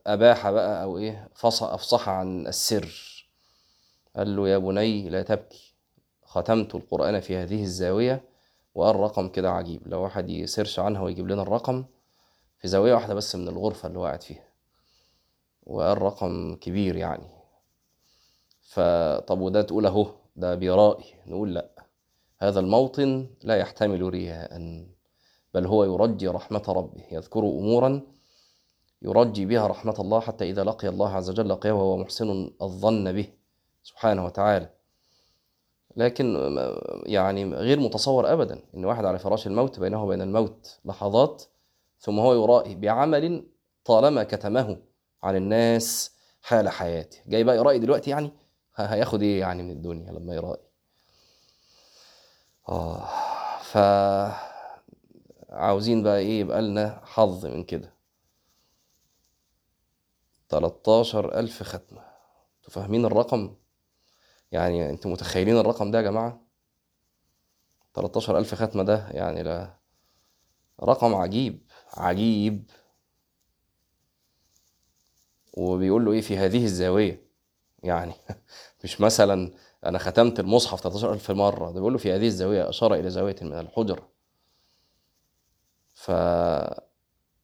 أباح 0.06 0.50
بقى 0.50 0.82
أو 0.82 0.98
إيه 0.98 1.28
أفصح 1.44 2.08
عن 2.08 2.46
السر. 2.46 2.88
قال 4.16 4.36
له 4.36 4.48
يا 4.48 4.58
بني 4.58 5.08
لا 5.08 5.22
تبكي. 5.22 5.74
ختمت 6.24 6.74
القرآن 6.74 7.20
في 7.20 7.36
هذه 7.36 7.62
الزاوية 7.62 8.24
وقال 8.74 8.96
رقم 8.96 9.28
كده 9.28 9.50
عجيب. 9.50 9.88
لو 9.88 10.02
واحد 10.02 10.30
يسيرش 10.30 10.78
عنها 10.78 11.02
ويجيب 11.02 11.28
لنا 11.28 11.42
الرقم 11.42 11.84
في 12.58 12.68
زاوية 12.68 12.94
واحدة 12.94 13.14
بس 13.14 13.36
من 13.36 13.48
الغرفة 13.48 13.86
اللي 13.88 13.98
هو 13.98 14.04
قاعد 14.04 14.22
فيها. 14.22 14.48
وقال 15.62 16.02
رقم 16.02 16.54
كبير 16.54 16.96
يعني. 16.96 17.28
فطب 18.60 19.40
وده 19.40 19.62
تقول 19.62 19.86
أهو 19.86 20.06
ده 20.36 20.54
بيرائي 20.54 21.04
نقول 21.26 21.54
لأ 21.54 21.70
هذا 22.38 22.60
الموطن 22.60 23.26
لا 23.42 23.56
يحتمل 23.56 24.02
رياء. 24.02 24.56
بل 25.54 25.66
هو 25.66 25.84
يرجي 25.84 26.28
رحمة 26.28 26.62
ربه 26.68 27.02
يذكر 27.12 27.40
أمورا 27.40 28.02
يرجي 29.02 29.46
بها 29.46 29.66
رحمة 29.66 29.94
الله 29.98 30.20
حتى 30.20 30.50
إذا 30.50 30.64
لقي 30.64 30.88
الله 30.88 31.14
عز 31.16 31.30
وجل 31.30 31.48
لقيه 31.48 31.72
وهو 31.72 31.96
محسن 31.96 32.50
الظن 32.62 33.12
به 33.12 33.28
سبحانه 33.82 34.24
وتعالى. 34.24 34.70
لكن 35.96 36.56
يعني 37.06 37.54
غير 37.54 37.80
متصور 37.80 38.32
أبدا 38.32 38.64
إن 38.74 38.84
واحد 38.84 39.04
على 39.04 39.18
فراش 39.18 39.46
الموت 39.46 39.80
بينه 39.80 40.04
وبين 40.04 40.22
الموت 40.22 40.78
لحظات 40.84 41.42
ثم 41.98 42.18
هو 42.18 42.34
يرائي 42.44 42.74
بعمل 42.74 43.46
طالما 43.84 44.24
كتمه 44.24 44.78
عن 45.22 45.36
الناس 45.36 46.14
حال 46.42 46.68
حياته. 46.68 47.18
جاي 47.26 47.44
بقى 47.44 47.56
يرائي 47.56 47.78
دلوقتي 47.78 48.10
يعني 48.10 48.30
هياخد 48.76 49.22
إيه 49.22 49.40
يعني 49.40 49.62
من 49.62 49.70
الدنيا 49.70 50.12
لما 50.12 50.34
يرائي 50.34 50.62
آه 52.68 53.08
ف 53.62 53.78
عاوزين 55.54 56.02
بقى 56.02 56.18
إيه؟ 56.18 56.40
يبقى 56.40 56.62
لنا 56.62 57.00
حظ 57.04 57.46
من 57.46 57.64
كده. 57.64 57.94
13 60.48 61.38
ألف 61.38 61.62
ختمة. 61.62 62.00
أنتوا 62.56 62.70
فاهمين 62.70 63.04
الرقم؟ 63.04 63.54
يعني 64.52 64.90
أنتوا 64.90 65.10
متخيلين 65.10 65.56
الرقم 65.56 65.90
ده 65.90 65.98
يا 65.98 66.02
جماعة؟ 66.02 66.40
13 67.94 68.38
ألف 68.38 68.54
ختمة 68.54 68.82
ده 68.82 69.08
يعني 69.10 69.42
لا. 69.42 69.78
رقم 70.82 71.14
عجيب 71.14 71.66
عجيب. 71.96 72.70
وبيقول 75.52 76.04
له 76.04 76.12
إيه؟ 76.12 76.20
في 76.20 76.36
هذه 76.38 76.64
الزاوية. 76.64 77.28
يعني 77.82 78.12
مش 78.84 79.00
مثلا 79.00 79.52
أنا 79.86 79.98
ختمت 79.98 80.40
المصحف 80.40 80.80
13000 80.80 81.30
مرة. 81.30 81.66
ده 81.66 81.72
بيقول 81.72 81.92
له 81.92 81.98
في 81.98 82.12
هذه 82.12 82.26
الزاوية 82.26 82.68
أشار 82.68 82.94
إلى 82.94 83.10
زاوية 83.10 83.36
من 83.42 83.52
الحجرة 83.52 84.13
ف 86.04 86.10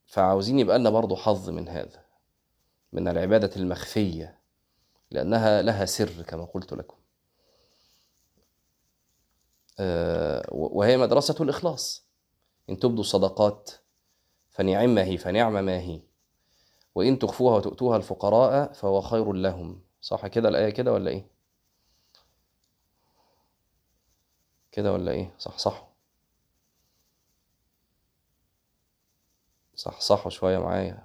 فعاوزين 0.06 0.58
يبقى 0.58 0.78
لنا 0.78 0.90
برضه 0.90 1.16
حظ 1.16 1.50
من 1.50 1.68
هذا 1.68 2.04
من 2.92 3.08
العبادة 3.08 3.56
المخفية 3.56 4.38
لأنها 5.10 5.62
لها 5.62 5.84
سر 5.84 6.22
كما 6.22 6.44
قلت 6.44 6.72
لكم. 6.74 6.96
آه، 9.80 10.46
وهي 10.50 10.96
مدرسة 10.96 11.34
الإخلاص. 11.40 12.06
إن 12.70 12.78
تبدوا 12.78 13.00
الصدقات 13.00 13.70
فنعم 14.50 14.94
ما 14.94 15.04
هي 15.04 15.18
فنعم 15.18 15.64
ما 15.64 15.78
هي. 15.78 16.02
وإن 16.94 17.18
تخفوها 17.18 17.56
وتؤتوها 17.56 17.96
الفقراء 17.96 18.72
فهو 18.72 19.00
خير 19.00 19.32
لهم. 19.32 19.82
صح 20.00 20.26
كده 20.26 20.48
الآية 20.48 20.70
كده 20.70 20.92
ولا 20.92 21.10
إيه؟ 21.10 21.26
كده 24.72 24.92
ولا 24.92 25.12
إيه؟ 25.12 25.34
صح 25.38 25.58
صح. 25.58 25.89
صح 29.80 30.00
صح 30.00 30.28
شوية 30.28 30.58
معايا. 30.58 31.02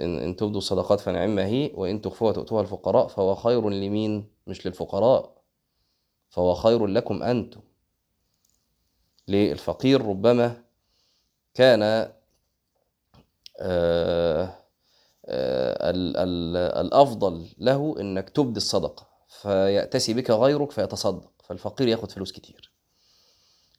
إن 0.00 0.36
تبدوا 0.38 0.58
الصدقات 0.58 1.00
فنعم 1.00 1.38
هي 1.38 1.72
وإن 1.74 2.00
تخفوها 2.00 2.32
تؤتوها 2.32 2.62
الفقراء 2.62 3.06
فهو 3.06 3.34
خير 3.34 3.70
لمين؟ 3.70 4.30
مش 4.46 4.66
للفقراء. 4.66 5.42
فهو 6.28 6.54
خير 6.54 6.86
لكم 6.86 7.22
أنتم. 7.22 7.60
ليه 9.28 9.52
الفقير 9.52 10.06
ربما 10.06 10.62
كان 11.54 11.82
آه، 13.60 14.54
آه، 15.26 15.90
الأفضل 16.80 17.46
له 17.58 18.00
إنك 18.00 18.30
تبدي 18.30 18.56
الصدقة 18.56 19.08
فيأتسي 19.28 20.14
بك 20.14 20.30
غيرك 20.30 20.70
فيتصدق 20.70 21.32
فالفقير 21.44 21.88
ياخد 21.88 22.10
فلوس 22.10 22.32
كتير. 22.32 22.72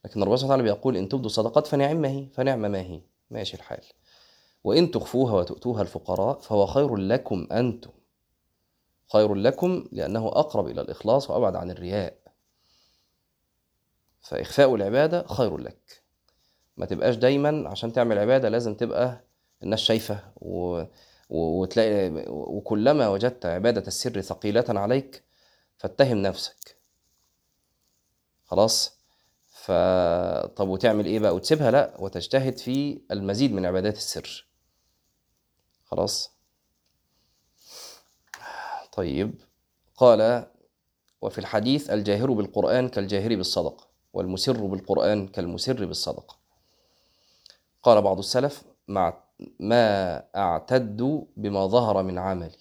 لكن 0.05 0.24
ربنا 0.24 0.36
سبحانه 0.36 0.53
وتعالى 0.53 0.75
بيقول 0.75 0.98
إن 0.98 1.10
تبدوا 1.10 1.25
الصدقات 1.25 1.67
فنعم 1.67 1.98
ما 1.98 2.10
هي 2.10 2.27
فنعم 2.34 2.62
ما 2.62 2.82
هي. 2.82 3.12
ماشي 3.34 3.58
الحال. 3.58 3.84
وإن 4.63 4.92
تخفوها 4.92 5.34
وتؤتوها 5.34 5.82
الفقراء 5.82 6.40
فهو 6.40 6.66
خير 6.66 6.96
لكم 6.96 7.48
أنتم. 7.52 7.92
خير 9.13 9.34
لكم 9.36 9.88
لأنه 9.92 10.28
أقرب 10.28 10.68
إلى 10.68 10.82
الإخلاص 10.82 11.30
وأبعد 11.30 11.56
عن 11.56 11.72
الرياء. 11.72 12.18
فإخفاء 14.22 14.75
العبادة 14.75 15.28
خير 15.28 15.58
لك. 15.58 16.04
ما 16.78 16.86
تبقاش 16.86 17.16
دايما 17.16 17.70
عشان 17.70 17.94
تعمل 17.94 18.20
عبادة 18.20 18.50
لازم 18.50 18.75
تبقى 18.75 19.24
الناس 19.63 19.80
شايفة 19.80 20.20
و... 20.36 20.84
وتلاقي 21.30 22.25
وكلما 22.30 23.10
وجدت 23.10 23.46
عبادة 23.46 23.88
السر 23.88 24.22
ثقيلة 24.22 24.66
عليك 24.70 25.24
فاتهم 25.78 26.18
نفسك. 26.18 26.78
خلاص؟ 28.46 29.02
ف 29.63 29.72
طب 30.55 30.67
وتعمل 30.67 31.05
إيه 31.05 31.20
بقى؟ 31.20 31.36
وتسيبها 31.36 31.72
لا 31.72 31.96
وتجتهد 32.00 32.58
في 32.58 33.01
المزيد 33.12 33.51
من 33.53 33.65
عبادات 33.65 33.98
السر. 33.98 34.48
خلاص؟ 35.86 36.32
طيب. 38.93 39.41
قال 39.98 40.48
وفي 41.22 41.38
الحديث 41.38 41.89
الجاهر 41.89 42.32
بالقرآن 42.32 42.89
كالجاهر 42.89 43.36
بالصدقة 43.36 43.88
والمسر 44.13 44.65
بالقرآن 44.65 45.27
كالمسر 45.27 45.86
بالصدقة 45.86 46.38
قال 47.84 48.01
بعض 48.01 48.17
السلف 48.17 48.63
مع 48.88 49.24
ما 49.60 50.17
أعتد 50.36 51.25
بما 51.38 51.67
ظهر 51.67 52.03
من 52.03 52.17
عملي. 52.17 52.58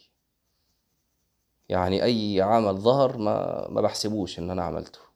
يعني 1.68 2.04
أي 2.04 2.40
عمل 2.42 2.76
ظهر 2.78 3.16
ما, 3.16 3.68
ما 3.68 3.80
بحسبوش 3.80 4.38
إن 4.38 4.50
أنا 4.50 4.62
عملته. 4.62 5.12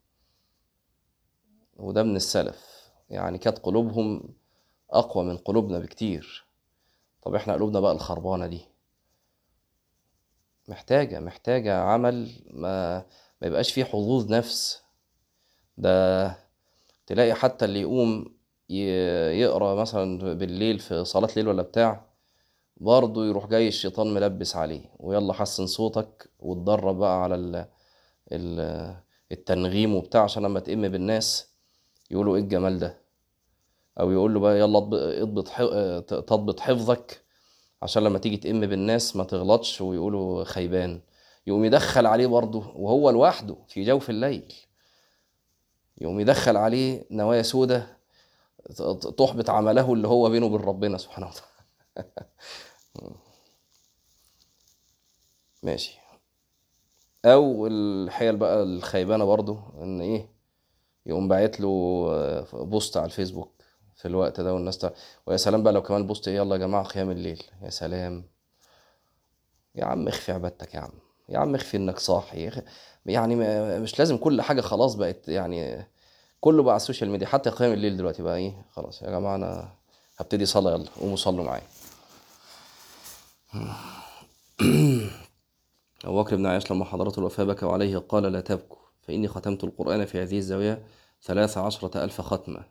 وده 1.78 2.02
من 2.02 2.16
السلف. 2.16 2.90
يعني 3.10 3.38
كانت 3.38 3.58
قلوبهم 3.58 4.34
أقوى 4.90 5.24
من 5.24 5.36
قلوبنا 5.36 5.78
بكتير. 5.78 6.46
طب 7.22 7.34
إحنا 7.34 7.54
قلوبنا 7.54 7.80
بقى 7.80 7.92
الخربانة 7.92 8.46
دي. 8.46 8.60
محتاجة 10.68 11.20
محتاجة 11.20 11.78
عمل 11.80 12.30
ما 12.50 12.98
ما 13.40 13.46
يبقاش 13.48 13.72
فيه 13.72 13.84
حظوظ 13.84 14.32
نفس. 14.32 14.82
ده 15.78 16.36
تلاقي 17.06 17.34
حتى 17.34 17.64
اللي 17.64 17.80
يقوم 17.80 18.36
يقرأ 19.40 19.74
مثلا 19.74 20.34
بالليل 20.34 20.78
في 20.78 21.04
صلاة 21.04 21.28
ليل 21.36 21.48
ولا 21.48 21.62
بتاع 21.62 22.06
برضه 22.76 23.26
يروح 23.26 23.46
جاي 23.46 23.68
الشيطان 23.68 24.14
ملبس 24.14 24.56
عليه. 24.56 24.90
ويلا 24.98 25.32
حسن 25.32 25.66
صوتك 25.66 26.30
واتدرب 26.38 26.98
بقى 26.98 27.22
على 27.22 27.34
ال 27.34 27.68
ال 28.32 28.96
التنغيم 29.32 29.94
وبتاع 29.94 30.22
عشان 30.22 30.42
لما 30.42 30.60
تئم 30.60 30.88
بالناس 30.88 31.55
يقولوا 32.10 32.36
إيه 32.36 32.42
الجمال 32.42 32.78
ده؟ 32.78 32.98
أو 34.00 34.10
يقول 34.10 34.34
له 34.34 34.40
بقى 34.40 34.58
يلا 34.58 34.78
اضبط 35.22 35.48
تضبط 36.28 36.60
حفظك 36.60 37.22
عشان 37.82 38.04
لما 38.04 38.18
تيجي 38.18 38.36
تئم 38.36 38.60
بالناس 38.60 39.16
ما 39.16 39.24
تغلطش 39.24 39.80
ويقولوا 39.80 40.44
خيبان. 40.44 41.00
يقوم 41.46 41.64
يدخل 41.64 42.06
عليه 42.06 42.26
برضه 42.26 42.72
وهو 42.76 43.10
لوحده 43.10 43.56
في 43.68 43.84
جوف 43.84 44.10
الليل. 44.10 44.54
يقوم 46.00 46.20
يدخل 46.20 46.56
عليه 46.56 47.04
نوايا 47.10 47.42
سودة 47.42 47.96
تحبط 49.18 49.50
عمله 49.50 49.92
اللي 49.92 50.08
هو 50.08 50.30
بينه 50.30 50.46
وبين 50.46 50.60
ربنا 50.60 50.98
سبحانه 50.98 51.26
وتعالى 51.26 51.56
ماشي. 55.62 55.98
أو 57.24 57.66
الحيل 57.66 58.36
بقى 58.36 58.62
الخيبانة 58.62 59.24
برضو 59.24 59.58
إن 59.82 60.00
إيه 60.00 60.35
يقوم 61.06 61.28
باعت 61.28 61.60
له 61.60 61.70
post 62.52 62.96
على 62.96 63.06
الفيسبوك 63.06 63.56
في 63.96 64.08
الوقت 64.08 64.40
ده 64.40 64.54
والناس 64.54 64.78
تع... 64.78 64.90
ويا 65.26 65.36
سلام 65.36 65.62
بقى 65.62 65.72
لو 65.72 65.82
كمان 65.82 66.00
ال 66.00 66.06
post 66.06 66.28
إيه 66.28 66.36
يلا 66.36 66.54
يا 66.54 66.60
جماعة 66.60 66.84
قيام 66.84 67.10
الليل. 67.10 67.42
يا 67.62 67.70
سلام. 67.70 68.24
يا 69.74 69.84
عم 69.84 70.08
اخفي 70.08 70.32
عبادتك 70.32 70.74
يا 70.74 70.80
عم. 70.80 70.92
يا 71.28 71.38
عم 71.38 71.54
اخفي 71.54 71.76
إنك 71.76 71.98
صاحي. 71.98 72.62
يعني 73.06 73.36
مش 73.80 73.98
لازم 73.98 74.16
كل 74.16 74.42
حاجة 74.42 74.60
خلاص 74.60 74.94
بقت 74.94 75.28
يعني 75.28 75.86
كله 76.40 76.62
بقى 76.62 76.72
على 76.74 76.80
السوشيال 76.80 77.10
ميديا. 77.10 77.26
حتى 77.26 77.50
قيام 77.50 77.72
الليل 77.72 77.96
دلوقتي 77.96 78.22
بقى 78.22 78.36
إيه 78.36 78.64
خلاص 78.72 79.02
يا 79.02 79.10
جماعة 79.10 79.34
أنا 79.34 79.68
هبتدي 80.18 80.46
صلاة 80.46 80.72
يلا 80.72 80.86
قوموا 81.00 81.16
صلوا 81.16 81.44
معايا. 81.44 81.66
أبو 86.04 86.22
بكر 86.22 86.36
بن 86.36 86.46
عياش 86.46 86.72
لما 86.72 86.84
حضرته 86.84 87.20
الوفاة 87.20 87.44
بكى 87.44 87.66
عليه 87.66 87.98
قال 87.98 88.22
لا 88.22 88.40
تبكوا. 88.40 88.85
فإني 89.06 89.28
ختمت 89.28 89.64
القرآن 89.64 90.04
في 90.04 90.22
هذه 90.22 90.38
الزاوية 90.38 90.86
ثلاث 91.22 91.58
عشرة 91.58 92.04
ألف 92.04 92.20
ختمة. 92.20 92.64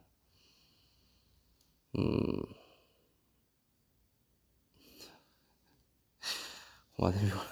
وبعدين 6.99 7.21
بيقول 7.25 7.45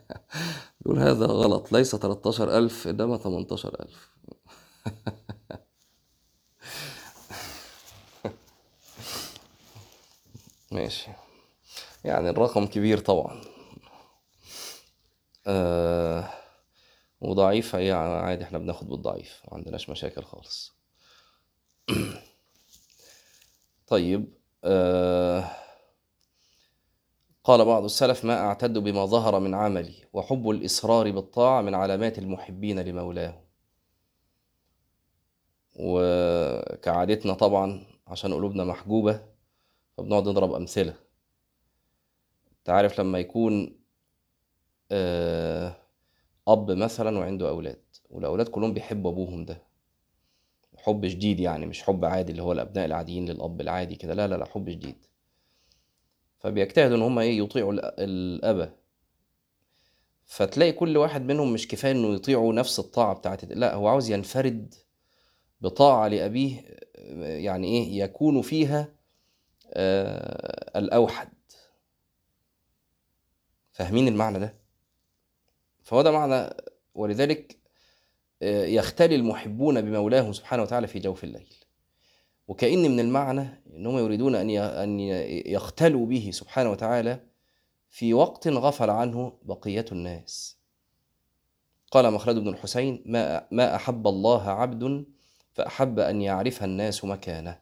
بيقول 0.80 0.98
هذا 0.98 1.26
غلط. 1.26 1.72
ليس 1.72 1.96
13000 1.96 2.88
إنما 2.88 3.16
18000 3.16 4.10
ماشي. 10.72 11.10
يعني 12.04 12.30
الرقم 12.30 12.66
كبير 12.66 12.98
طبعا. 12.98 13.40
آه 15.46 16.39
وضعيف 17.20 17.74
يعني 17.74 18.14
عادي 18.14 18.44
إحنا 18.44 18.58
بناخد 18.58 18.88
بالضعيف 18.88 19.42
ما 19.48 19.56
عندناش 19.56 19.90
مشاكل 19.90 20.22
خالص. 20.22 20.72
طيب 23.86 24.32
آه 24.64 25.50
قال 27.44 27.64
بعض 27.64 27.84
السلف 27.84 28.24
ما 28.24 28.38
أعتد 28.40 28.78
بما 28.78 29.06
ظهر 29.06 29.40
من 29.40 29.54
عملي 29.54 29.94
وحب 30.12 30.50
الإصرار 30.50 31.10
بالطاعة 31.10 31.60
من 31.62 31.74
علامات 31.74 32.18
المحبين 32.18 32.80
لمولاه. 32.80 33.42
وكعادتنا 35.76 37.34
طبعا 37.34 37.86
عشان 38.06 38.34
قلوبنا 38.34 38.64
محجوبة 38.64 39.24
فبنقعد 39.96 40.28
نضرب 40.28 40.52
أمثلة. 40.52 40.94
تعرف 42.64 43.00
لما 43.00 43.18
يكون 43.18 43.80
أب 46.52 46.70
مثلا 46.70 47.18
وعنده 47.18 47.48
أولاد 47.48 47.82
والأولاد 48.10 48.48
كلهم 48.48 48.74
بيحبوا 48.74 49.10
أبوهم 49.10 49.44
ده. 49.44 49.62
حب 50.76 51.08
شديد 51.08 51.40
يعني 51.40 51.66
مش 51.66 51.82
حب 51.82 52.04
عادي 52.04 52.32
اللي 52.32 52.42
هو 52.42 52.52
الأبناء 52.52 52.86
العاديين 52.86 53.24
للأب 53.30 53.60
العادي 53.60 53.94
كده 53.96 54.14
لا 54.14 54.26
لا 54.28 54.34
لا 54.34 54.44
حب 54.44 54.70
شديد. 54.70 55.06
فبيجتهدوا 56.38 56.96
إن 56.96 57.02
هما 57.02 57.22
إيه 57.22 57.38
يطيعوا 57.38 57.72
الأب. 57.98 58.74
فتلاقي 60.26 60.72
كل 60.72 60.96
واحد 60.96 61.22
منهم 61.22 61.52
مش 61.52 61.68
كفاية 61.68 61.92
إنه 61.92 62.14
يطيعوا 62.14 62.52
نفس 62.52 62.78
الطاعة 62.78 63.14
بتاعت 63.14 63.44
لا 63.44 63.74
هو 63.74 63.88
عاوز 63.88 64.10
ينفرد 64.10 64.74
بطاعة 65.60 66.08
لأبيه 66.08 66.64
يعني 67.20 67.66
إيه 67.66 68.00
يكون 68.00 68.42
فيها 68.42 68.88
الأوحد. 70.76 71.28
فاهمين 73.72 74.08
المعنى 74.08 74.38
ده؟ 74.38 74.59
ده 76.02 76.10
معنى 76.10 76.54
ولذلك 76.94 77.56
يختلي 78.42 79.14
المحبون 79.14 79.80
بمولاهم 79.80 80.32
سبحانه 80.32 80.62
وتعالى 80.62 80.86
في 80.86 80.98
جوف 80.98 81.24
الليل. 81.24 81.54
وكأن 82.48 82.90
من 82.90 83.00
المعنى 83.00 83.62
أنهم 83.76 83.98
يريدون 83.98 84.34
أن 84.34 84.50
أن 84.58 85.00
يختلوا 85.46 86.06
به 86.06 86.30
سبحانه 86.32 86.70
وتعالى 86.70 87.20
في 87.88 88.14
وقت 88.14 88.48
غفل 88.48 88.90
عنه 88.90 89.38
بقية 89.42 89.84
الناس. 89.92 90.58
قال 91.90 92.12
مخلد 92.12 92.38
بن 92.38 92.48
الحسين 92.48 93.02
ما 93.06 93.46
ما 93.50 93.76
أحب 93.76 94.08
الله 94.08 94.50
عبد 94.50 95.06
فأحب 95.52 95.98
أن 95.98 96.22
يعرف 96.22 96.64
الناس 96.64 97.04
مكانه. 97.04 97.60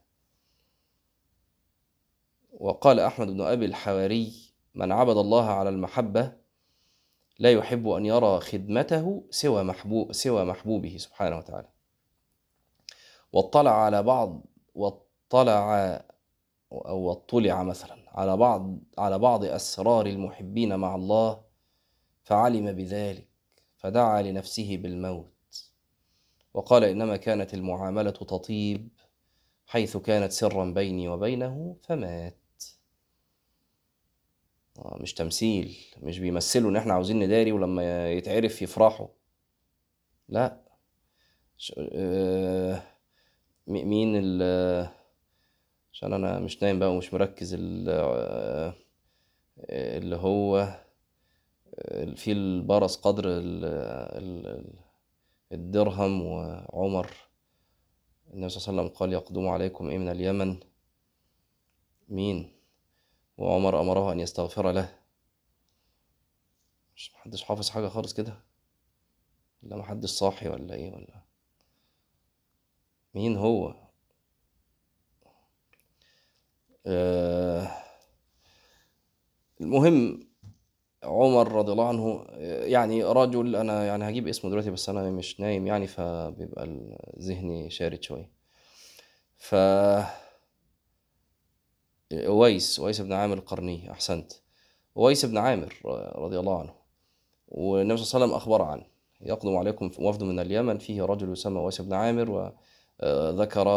وقال 2.52 3.00
أحمد 3.00 3.26
بن 3.26 3.40
أبي 3.40 3.64
الحواري 3.64 4.32
من 4.74 4.92
عبد 4.92 5.16
الله 5.16 5.50
على 5.50 5.68
المحبة 5.68 6.32
لا 7.38 7.52
يحب 7.52 7.88
أن 7.88 8.06
يرى 8.06 8.40
خدمته 8.40 9.24
سوى 9.30 9.62
محبوب 9.62 10.12
سوى 10.12 10.44
محبوبه 10.44 10.96
سبحانه 10.98 11.38
وتعالى. 11.38 11.68
واطلع 13.32 13.84
على 13.84 14.02
بعض 14.02 14.46
واطلع 14.74 16.00
أو 16.72 16.98
واطلع 16.98 17.62
مثلا 17.62 17.96
على 18.08 18.36
بعض 18.36 18.78
على 18.98 19.18
بعض 19.18 19.44
أسرار 19.44 20.06
المحبين 20.06 20.76
مع 20.76 20.94
الله 20.94 21.40
فعلم 22.22 22.72
بذلك 22.72 23.28
فدعا 23.76 24.22
لنفسه 24.22 24.76
بالموت. 24.76 25.70
وقال 26.54 26.84
إنما 26.84 27.16
كانت 27.16 27.54
المعاملة 27.54 28.10
تطيب 28.10 28.88
حيث 29.66 29.96
كانت 29.96 30.32
سرا 30.32 30.64
بيني 30.64 31.08
وبينه 31.08 31.76
فمات. 31.82 32.36
مش 34.84 35.14
تمثيل 35.14 35.76
مش 36.02 36.18
بيمثلوا 36.18 36.70
إن 36.70 36.76
إحنا 36.76 36.94
عاوزين 36.94 37.18
نداري 37.18 37.52
ولما 37.52 38.12
يتعرف 38.12 38.62
يفرحوا. 38.62 39.06
لا. 40.28 40.60
مين 43.66 44.12
ال 44.16 44.42
عشان 45.92 46.12
أنا 46.12 46.38
مش 46.38 46.62
نايم 46.62 46.78
بقى 46.78 46.90
ومش 46.90 47.14
مركز 47.14 47.54
اللي 49.70 50.16
هو 50.16 50.68
في 52.16 52.32
البرص 52.32 52.96
قدر 52.96 53.24
الدرهم 55.52 56.22
وعمر. 56.22 57.10
النبي 58.34 58.48
صلى 58.48 58.70
الله 58.70 58.82
عليه 58.82 58.90
وسلم 58.90 58.98
قال 58.98 59.12
يقدم 59.12 59.48
عليكم 59.48 59.88
إيه 59.90 59.98
من 59.98 60.08
اليمن. 60.08 60.56
مين؟ 62.08 62.57
وعمر 63.38 63.80
أمره 63.80 64.12
أن 64.12 64.20
يستغفر 64.20 64.72
له. 64.72 64.98
مش 66.96 67.12
محدش 67.14 67.42
حافظ 67.42 67.68
حاجة 67.70 67.88
خالص 67.88 68.14
كده. 68.14 68.34
ولا 69.62 69.76
محدش 69.76 70.10
صاحي 70.10 70.48
ولا 70.48 70.74
إيه 70.74 70.92
ولا. 70.92 71.22
مين 73.14 73.36
هو؟ 73.36 73.74
آه 76.86 77.68
المهم 79.60 80.28
عمر 81.04 81.52
رضي 81.52 81.72
الله 81.72 81.88
عنه 81.88 82.26
يعني 82.64 83.04
رجل 83.04 83.56
أنا 83.56 83.86
يعني 83.86 84.08
هجيب 84.08 84.28
اسمه 84.28 84.50
دلوقتي 84.50 84.70
بس 84.70 84.88
أنا 84.88 85.10
مش 85.10 85.40
نايم 85.40 85.66
يعني 85.66 85.86
فبيبقى 85.86 86.66
ذهني 87.18 87.70
شارد 87.70 88.02
شوية. 88.02 88.30
ف 89.36 89.54
أويس 92.12 92.80
أويس 92.80 93.00
بن 93.00 93.12
عامر 93.12 93.36
القرني 93.36 93.90
أحسنت. 93.90 94.32
أويس 94.96 95.24
بن 95.24 95.38
عامر 95.38 95.74
رضي 96.16 96.38
الله 96.38 96.58
عنه. 96.58 96.74
والنبي 97.48 97.96
صلى 97.96 98.06
الله 98.06 98.14
عليه 98.14 98.24
وسلم 98.24 98.36
أخبر 98.36 98.62
عنه. 98.62 98.86
يقدم 99.20 99.56
عليكم 99.56 99.90
وفد 99.98 100.22
من 100.22 100.40
اليمن 100.40 100.78
فيه 100.78 101.02
رجل 101.02 101.32
يسمى 101.32 101.60
أويس 101.60 101.80
بن 101.80 101.92
عامر 101.92 102.30
وذكر 102.30 103.68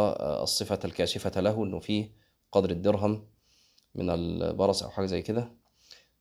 الصفة 0.43 0.79
الكاشفة 0.85 1.41
له 1.41 1.63
أنه 1.63 1.79
فيه 1.79 2.11
قدر 2.51 2.69
الدرهم 2.69 3.27
من 3.95 4.09
البرص 4.09 4.83
أو 4.83 4.89
حاجة 4.89 5.05
زي 5.05 5.21
كده. 5.21 5.51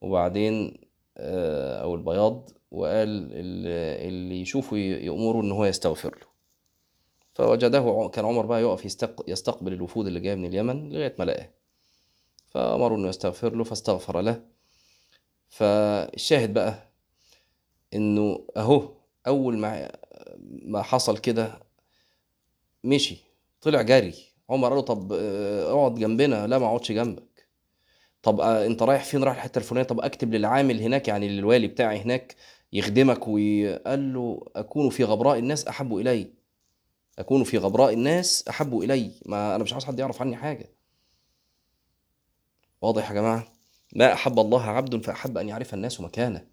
وبعدين 0.01 0.81
أو 1.19 1.95
البياض 1.95 2.51
وقال 2.71 3.29
اللي 3.33 4.41
يشوفه 4.41 4.77
يأمره 4.77 5.41
أن 5.41 5.53
هو 5.53 5.65
يستغفر 5.65 6.19
له. 6.19 6.27
فوجده 7.35 8.11
كان 8.13 8.25
عمر 8.25 8.47
بقى 8.47 8.63
يقف 8.63 8.85
يستقبل 9.29 9.73
الوفود 9.73 10.07
اللي 10.07 10.21
جاية 10.21 10.35
من 10.35 10.45
اليمن 10.45 10.91
لغاية 10.91 11.15
ما 11.19 11.25
لقاه. 11.25 11.51
فأمروا 12.51 12.99
إنه 12.99 13.09
يستغفر 13.09 13.55
له 13.57 13.65
فاستغفر 13.65 14.21
له. 14.21 14.43
فالشاهد 15.49 16.55
بقى 16.55 16.89
إنه 17.95 18.47
أهو 18.57 18.93
أول 19.27 19.59
ما 19.59 19.93
ما 20.63 20.83
حصل 20.83 21.19
كده 21.19 21.61
مشي 22.85 23.17
طلع 23.61 23.83
جري. 23.83 24.15
عمر 24.51 24.69
قال 24.69 24.77
له 24.77 24.83
طب 24.83 25.13
آه، 25.13 25.73
اقعد 25.73 25.95
جنبنا 25.95 26.47
لا 26.47 26.59
ما 26.59 26.67
اقعدش 26.67 26.93
جنبك. 26.93 27.49
طب 28.23 28.41
آه، 28.41 28.67
انت 28.67 28.83
رايح 28.83 29.05
فين؟ 29.05 29.25
رايح 29.25 29.37
الحتة 29.37 29.59
الفلانية. 29.59 29.87
طب 29.89 30.01
اكتب 30.01 30.35
للعامل 30.35 30.81
هناك 30.81 31.09
يعني 31.09 31.29
للوالي 31.29 31.67
بتاعي 31.67 31.99
هناك 32.01 32.37
يخدمك 32.73 33.29
وقال 33.29 34.15
له 34.15 34.47
أكون 34.57 34.91
في 34.91 35.05
غبراء 35.05 35.39
الناس 35.39 35.67
أحب 35.67 35.97
إلي. 35.97 36.31
أكون 37.19 37.45
في 37.45 37.59
غبراء 37.59 37.93
الناس 37.93 38.49
أحب 38.49 38.79
إلي. 38.79 39.11
ما 39.27 39.55
أنا 39.57 39.65
مش 39.65 39.73
عاوز 39.73 39.85
حد 39.85 39.99
يعرف 39.99 40.23
عني 40.23 40.37
حاجة. 40.37 40.71
واضح 42.83 43.09
يا 43.11 43.15
جماعة 43.15 43.49
ما 43.97 44.13
أحب 44.13 44.39
الله 44.39 44.63
عبد 44.63 45.05
فأحب 45.05 45.39
أن 45.39 45.49
يعرف 45.49 45.75
الناس 45.75 46.01
مكانه 46.01 46.47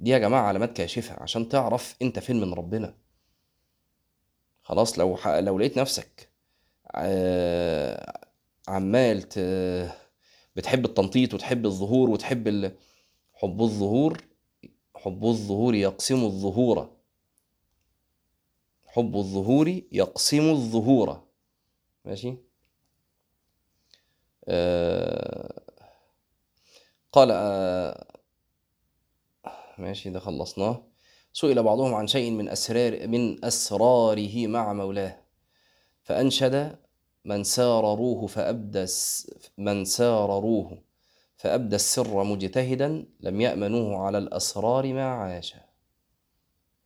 دي 0.00 0.10
يا 0.10 0.18
جماعة 0.18 0.42
علامات 0.42 0.76
كاشفة 0.76 1.22
عشان 1.22 1.48
تعرف 1.48 1.96
أنت 2.02 2.18
فين 2.18 2.40
من 2.40 2.54
ربنا 2.54 2.94
خلاص 4.62 4.98
لو. 4.98 5.18
لو 5.26 5.58
لقيت 5.58 5.78
نفسك 5.78 6.30
آه، 6.94 8.20
عمال. 8.68 9.18
بتحب 10.56 10.84
التنطيط 10.84 11.34
وتحب 11.34 11.66
الظهور 11.66 12.10
وتحب 12.10 12.48
ال... 12.48 12.76
حب 13.34 13.62
الظهور 13.62 14.22
حب 14.96 15.24
الظهور 15.24 15.74
يقسم 15.74 16.24
الظهور 16.24 16.96
حب 18.86 19.16
الظهور 19.16 19.68
يقسم 19.92 20.50
الظهور 20.50 21.22
ماشي. 22.04 22.36
قال 27.12 27.30
آه... 27.30 28.06
ماشي 29.78 30.10
ده 30.10 30.20
خلصناه. 30.20 30.82
سئل 31.32 31.62
بعضهم 31.62 31.94
عن 31.94 32.06
شيء 32.06 32.30
من 32.30 32.48
أسرار 32.48 33.06
من 33.06 33.44
أسراره 33.44 34.46
مع 34.46 34.72
مولاه 34.72 35.18
فأنشد 36.02 36.78
من 37.24 37.44
سارروه 37.44 38.26
فأبدى 38.26 38.86
من 39.58 39.84
سارروه 39.84 40.82
فأبدى 41.36 41.76
السر 41.76 42.24
مجتهدا 42.24 43.06
لم 43.20 43.40
يأمنوه 43.40 43.98
على 43.98 44.18
الأسرار 44.18 44.92
ما 44.92 45.04
عاش. 45.04 45.56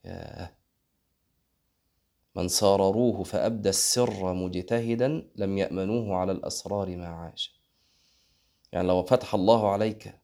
ياه. 0.04 0.55
من 2.36 2.48
سارروه 2.48 3.22
فأبدى 3.22 3.68
السر 3.68 4.34
مجتهدا 4.34 5.28
لم 5.36 5.58
يأمنوه 5.58 6.16
على 6.16 6.32
الأسرار 6.32 6.96
ما 6.96 7.06
عاش. 7.06 7.60
يعني 8.72 8.88
لو 8.88 9.02
فتح 9.02 9.34
الله 9.34 9.70
عليك 9.70 10.20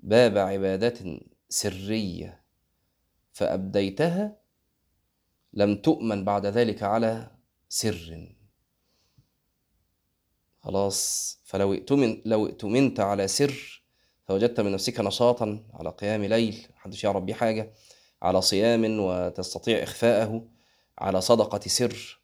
باب 0.00 0.38
عبادة 0.38 1.20
سرية 1.48 2.44
فأبديتها 3.32 4.36
لم 5.52 5.76
تؤمن 5.76 6.24
بعد 6.24 6.46
ذلك 6.46 6.82
على 6.82 7.30
سر. 7.68 8.34
خلاص 10.60 11.38
فلو 11.44 11.72
ائتمن 11.72 12.22
لو 12.24 12.46
ائتمنت 12.46 13.00
على 13.00 13.28
سر 13.28 13.82
فوجدت 14.24 14.60
من 14.60 14.72
نفسك 14.72 15.00
نشاطا 15.00 15.64
على 15.72 15.90
قيام 15.90 16.24
ليل 16.24 16.66
محدش 16.76 17.04
يعرف 17.04 17.22
بيه 17.22 17.34
حاجة 17.34 17.72
على 18.22 18.42
صيام 18.42 19.00
وتستطيع 19.00 19.82
إخفاءه 19.82 20.51
على 20.98 21.20
صدقة 21.20 21.60
سر. 21.66 22.20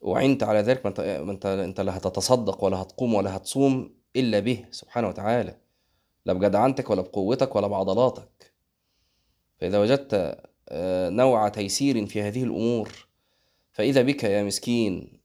وعنت 0.00 0.42
على 0.42 0.60
ذلك 0.60 0.86
ما 0.86 1.32
انت 1.32 1.46
انت 1.46 1.80
لا 1.80 1.96
هتتصدق 1.96 2.64
ولا 2.64 2.82
هتقوم 2.82 3.14
ولا 3.14 3.36
هتصوم 3.36 3.94
إلا 4.16 4.40
به 4.40 4.64
سبحانه 4.70 5.08
وتعالى. 5.08 5.56
لا 6.26 6.32
بجدعنتك 6.32 6.90
ولا 6.90 7.02
بقوتك 7.02 7.56
ولا 7.56 7.66
بعضلاتك. 7.66 8.52
فإذا 9.58 9.78
وجدت 9.78 10.38
آه، 10.68 11.08
نوع 11.08 11.48
تيسير 11.48 12.06
في 12.06 12.22
هذه 12.22 12.42
الأمور 12.44 13.08
فإذا 13.72 14.02
بك 14.02 14.24
يا 14.24 14.42
مسكين 14.42 15.20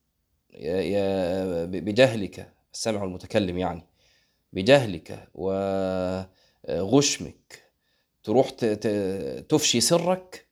يا 0.53 0.81
يا 0.81 1.65
بجهلك 1.65 2.53
السامع 2.73 3.03
المتكلم 3.03 3.57
يعني 3.57 3.83
بجهلك 4.53 5.29
وغشمك 6.65 7.63
تروح 8.23 8.49
تفشي 9.49 9.81
سرك 9.81 10.47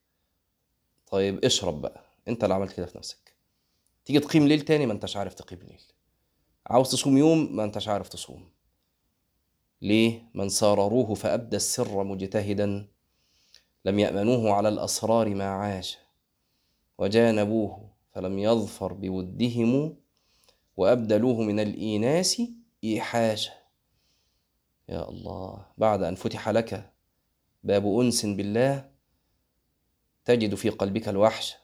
طيب 1.11 1.45
اشرب 1.45 1.81
بقى. 1.81 2.03
انت 2.27 2.43
اللي 2.43 2.55
عملت 2.55 2.73
كده 2.73 2.85
في 2.85 2.97
نفسك. 2.97 3.35
تيجي 4.05 4.19
تقيم 4.19 4.47
ليل 4.47 4.61
تاني 4.61 4.85
ما 4.85 4.93
انتش 4.93 5.17
عارف 5.17 5.33
تقيم 5.33 5.59
ليل. 5.59 5.81
عاوز 6.67 6.91
تصوم 6.91 7.17
يوم 7.17 7.55
ما 7.55 7.63
انتش 7.63 7.87
عارف 7.87 8.09
تصوم. 8.09 8.49
ليه؟ 9.81 10.23
من 10.33 10.49
سارروه 10.49 11.13
فأبدى 11.13 11.55
السر 11.55 12.03
مجتهدا. 12.03 12.87
لم 13.85 13.99
يأمنوه 13.99 14.53
على 14.53 14.69
الأسرار 14.69 15.35
ما 15.35 15.45
عاش. 15.49 15.97
وجانبوه 16.97 17.89
فلم 18.13 18.39
يظفر 18.39 18.93
بودهم. 18.93 19.95
وأبدلوه 20.77 21.41
من 21.41 21.59
الإيناس 21.59 22.41
إيحاشا 22.83 23.51
يا 24.89 25.09
الله 25.09 25.65
بعد 25.77 26.03
أن 26.03 26.15
فتح 26.15 26.49
لك 26.49 26.91
باب 27.63 27.99
أنس 27.99 28.25
بالله 28.25 28.90
تجد 30.25 30.55
في 30.55 30.69
قلبك 30.69 31.07
الوحشة 31.07 31.55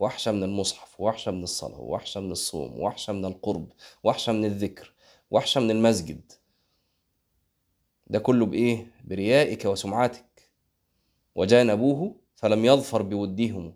وحشة 0.00 0.32
من 0.32 0.42
المصحف 0.42 1.00
وحشة 1.00 1.32
من 1.32 1.42
الصلاة 1.42 1.80
وحشة 1.80 2.20
من 2.20 2.32
الصوم 2.32 2.80
وحشة 2.80 3.12
من 3.12 3.24
القرب 3.24 3.72
وحشة 4.04 4.32
من 4.32 4.44
الذكر 4.44 4.92
وحشة 5.30 5.60
من 5.60 5.70
المسجد. 5.70 6.32
ده 8.06 8.18
كله 8.18 8.46
بإيه؟ 8.46 8.92
بريائك 9.04 9.64
وسمعتك. 9.64 10.50
وجانبوه 11.34 12.16
فلم 12.36 12.64
يظفر 12.64 13.02
بودهم 13.02 13.74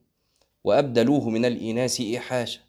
وأبدلوه 0.65 1.31
من 1.31 1.45
الإناس 1.45 2.01
إيحاشا. 2.01 2.61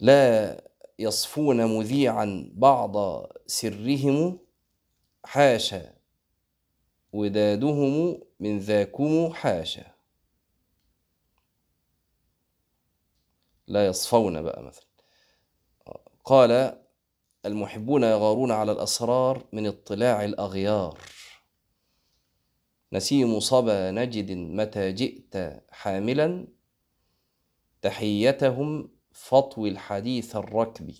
لا 0.00 0.62
يصفون 0.98 1.78
مذيعا 1.78 2.50
بعض 2.54 3.26
سرهم 3.46 4.38
حاشا. 5.24 5.94
ودادهم 7.12 8.20
من 8.40 8.58
ذاكم 8.58 9.32
حاشا. 9.32 9.92
لا 13.66 13.86
يصفون 13.86 14.42
بقى 14.42 14.62
مثلا. 14.62 14.86
قال 16.24 16.82
المحبون 17.46 18.02
يغارون 18.02 18.52
على 18.52 18.72
الأسرار 18.72 19.46
من 19.52 19.66
اطلاع 19.66 20.24
الأغيار. 20.24 21.00
نسيم 22.92 23.40
صبا 23.40 23.90
نجد 23.90 24.30
متى 24.32 24.92
جئت 24.92 25.64
حاملا. 25.70 26.48
تحيتهم 27.82 28.90
فطوي 29.12 29.68
الحديث 29.68 30.36
الركب. 30.36 30.94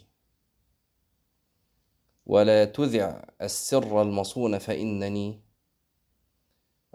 ولا 2.27 2.64
تذع 2.64 3.25
السر 3.42 4.03
المصون 4.03 4.59
فإنني 4.59 5.46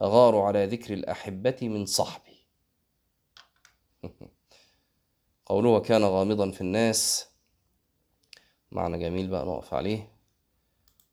أغار 0.01 0.37
على 0.37 0.65
ذكر 0.65 0.93
الأحبة 0.93 1.57
من 1.61 1.85
صحبي. 1.85 2.45
قوله 5.45 5.79
كان 5.79 6.03
غامضا 6.03 6.51
في 6.51 6.61
الناس. 6.61 7.27
معنى 8.71 8.99
جميل 8.99 9.27
بقى 9.27 9.45
نقف 9.45 9.73
عليه. 9.73 10.11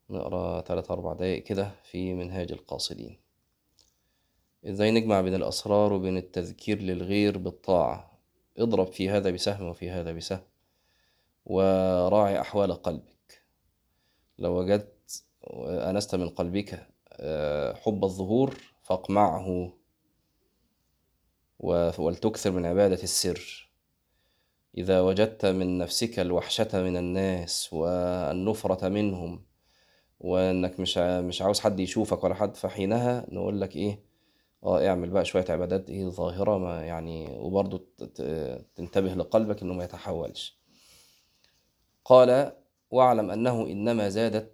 نقرأ 0.09 0.61
ثلاثة 0.61 0.93
أربع 0.93 1.13
دقايق 1.13 1.43
كده 1.43 1.71
في 1.83 2.13
منهاج 2.13 2.51
القاصدين. 2.51 3.19
إزاي 4.65 4.91
نجمع 4.91 5.21
بين 5.21 5.35
الأسرار 5.35 5.93
وبين 5.93 6.17
التذكير 6.17 6.81
للغير 6.81 7.37
بالطاعة. 7.37 8.19
اضرب 8.57 8.87
في 8.87 9.09
هذا 9.09 9.31
بسهم 9.31 9.67
وفي 9.67 9.89
هذا 9.89 10.11
بسهم. 10.11 10.41
وراعي 11.45 12.41
أحوال 12.41 12.73
قلبك. 12.73 13.43
لو 14.39 14.59
وجدت 14.59 15.23
أنست 15.63 16.15
من 16.15 16.29
قلبك 16.29 16.87
آه، 17.13 17.73
حب 17.73 18.03
الظهور 18.03 18.68
فاقمعه 18.89 19.73
ولتكثر 21.99 22.51
من 22.51 22.65
عبادة 22.65 23.03
السر. 23.03 23.69
إذا 24.77 25.01
وجدت 25.01 25.45
من 25.45 25.77
نفسك 25.77 26.19
الوحشة 26.19 26.81
من 26.83 26.97
الناس 26.97 27.73
والنفرة 27.73 28.89
منهم 28.89 29.45
وإنك 30.19 30.79
مش 30.79 30.97
مش 30.97 31.41
عاوز 31.41 31.59
حد 31.59 31.79
يشوفك 31.79 32.23
ولا 32.23 32.35
حد 32.35 32.55
فحينها 32.55 33.25
نقول 33.31 33.61
لك 33.61 33.75
إيه؟ 33.75 34.03
آه 34.63 34.87
اعمل 34.87 35.09
بقى 35.09 35.25
شوية 35.25 35.45
عبادات 35.49 35.89
إيه 35.89 36.07
ظاهرة 36.07 36.57
ما 36.57 36.85
يعني 36.85 37.37
وبرضه 37.39 37.85
تنتبه 38.75 39.13
لقلبك 39.13 39.61
إنه 39.61 39.73
ما 39.73 39.83
يتحولش. 39.83 40.59
قال 42.05 42.51
واعلم 42.91 43.31
أنه 43.31 43.61
إنما 43.67 44.09
زادت 44.09 44.51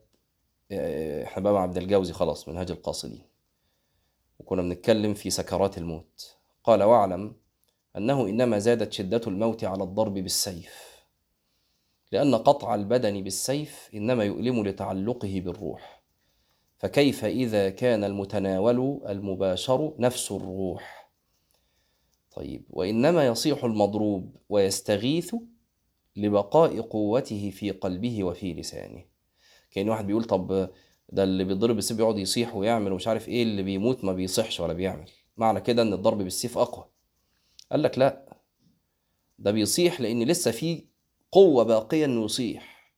آه، 0.71 1.39
مع 1.39 1.61
عبد 1.61 1.77
الجوزي 1.77 2.13
خلاص 2.13 2.49
منهاج 2.49 2.71
القاصدين. 2.71 3.34
وكنا 4.39 4.61
بنتكلم 4.61 5.13
في 5.13 5.29
سكرات 5.29 5.77
الموت. 5.77 6.35
قال 6.63 6.83
واعلم 6.83 7.35
أنه 7.97 8.21
إنما 8.21 8.59
زادت 8.59 8.93
شدة 8.93 9.21
الموت 9.27 9.63
على 9.63 9.83
الضرب 9.83 10.13
بالسيف 10.13 10.95
لأن 12.11 12.35
قطع 12.35 12.75
البدن 12.75 13.23
بالسيف 13.23 13.89
إنما 13.93 14.23
يؤلم 14.23 14.63
لتعلقه 14.63 15.41
بالروح. 15.45 16.03
فكيف 16.77 17.25
إذا 17.25 17.69
كان 17.69 18.03
المتناول 18.03 19.01
المباشر 19.09 19.95
نفس 19.99 20.31
الروح؟ 20.31 21.11
طيب 22.31 22.65
وإنما 22.69 23.27
يصيح 23.27 23.63
المضروب 23.63 24.35
ويستغيث 24.49 25.35
لبقاء 26.15 26.81
قوته 26.81 27.51
في 27.51 27.71
قلبه 27.71 28.23
وفي 28.23 28.53
لسانه. 28.53 29.03
كأن 29.71 29.89
واحد 29.89 30.07
بيقول 30.07 30.23
طب 30.23 30.69
ده 31.09 31.23
اللي 31.23 31.43
بيضرب 31.43 31.75
بالسيف 31.75 31.97
بيقعد 31.97 32.17
يصيح 32.17 32.55
ويعمل 32.55 32.91
ومش 32.91 33.07
عارف 33.07 33.27
إيه 33.29 33.43
اللي 33.43 33.63
بيموت 33.63 34.03
ما 34.03 34.13
بيصيحش 34.13 34.59
ولا 34.59 34.73
بيعمل. 34.73 35.09
معنى 35.37 35.61
كده 35.61 35.81
إن 35.81 35.93
الضرب 35.93 36.17
بالسيف 36.17 36.57
أقوى. 36.57 36.85
قال 37.71 37.83
لك 37.83 37.97
لا 37.97 38.37
ده 39.39 39.51
بيصيح 39.51 40.01
لأن 40.01 40.23
لسه 40.23 40.51
في 40.51 40.85
قوة 41.31 41.63
باقية 41.63 42.05
إنه 42.05 42.25
يصيح. 42.25 42.93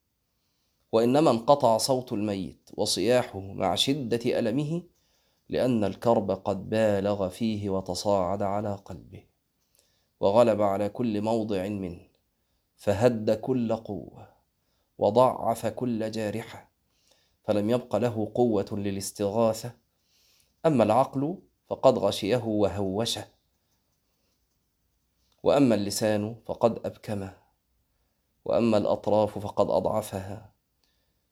وإنما 0.92 1.30
انقطع 1.30 1.78
صوت 1.78 2.12
الميت 2.12 2.70
وصياحه 2.74 3.40
مع 3.40 3.74
شدة 3.74 4.38
ألمه 4.38 4.82
لأن 5.48 5.84
الكرب 5.84 6.30
قد 6.30 6.68
بالغ 6.68 7.28
فيه 7.28 7.70
وتصاعد 7.70 8.42
على 8.42 8.74
قلبه. 8.74 9.24
وغلب 10.20 10.62
على 10.62 10.88
كل 10.88 11.22
موضع 11.22 11.68
منه 11.68 12.08
فهد 12.76 13.30
كل 13.30 13.76
قوة 13.76 14.28
وضعف 14.98 15.66
كل 15.66 16.10
جارحة. 16.10 16.67
فلم 17.48 17.70
يبق 17.70 17.96
له 17.96 18.32
قوة 18.34 18.66
للاستغاثة. 18.72 19.72
أما 20.66 20.84
العقل 20.84 21.38
فقد 21.68 21.98
غشيه 21.98 22.44
وهوشه. 22.44 23.24
وأما 25.42 25.74
اللسان 25.74 26.36
فقد 26.46 26.86
أبكمه. 26.86 27.36
وأما 28.44 28.78
الأطراف 28.78 29.38
فقد 29.38 29.70
أضعفها. 29.70 30.52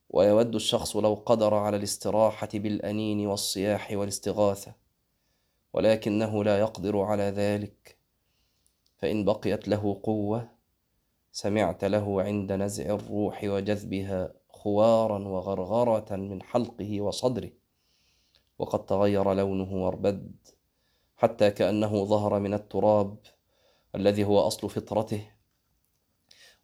ويود 0.09 0.55
الشخص 0.55 0.95
لو 0.95 1.13
قدر 1.13 1.53
على 1.53 1.77
الاستراحة 1.77 2.49
بالأنين 2.53 3.27
والصياح 3.27 3.91
والاستغاثة 3.91 4.73
ولكنه 5.73 6.43
لا 6.43 6.59
يقدر 6.59 6.99
على 7.01 7.23
ذلك. 7.23 7.97
فإن 8.97 9.25
بقيت 9.25 9.67
له 9.67 10.01
قوة 10.03 10.49
سمعت 11.31 11.83
له 11.85 12.21
عند 12.21 12.51
نزع 12.51 12.83
الروح 12.83 13.43
وجذبها. 13.43 14.36
خوارا 14.61 15.19
وغرغرة 15.27 16.15
من 16.15 16.41
حلقه 16.41 17.01
وصدره 17.01 17.51
وقد 18.59 18.85
تغير 18.85 19.33
لونه 19.33 19.71
واربد 19.83 20.35
حتى 21.17 21.51
كأنه 21.51 22.05
ظهر 22.05 22.39
من 22.39 22.53
التراب 22.53 23.17
الذي 23.95 24.23
هو 24.23 24.39
أصل 24.39 24.69
فطرته 24.69 25.31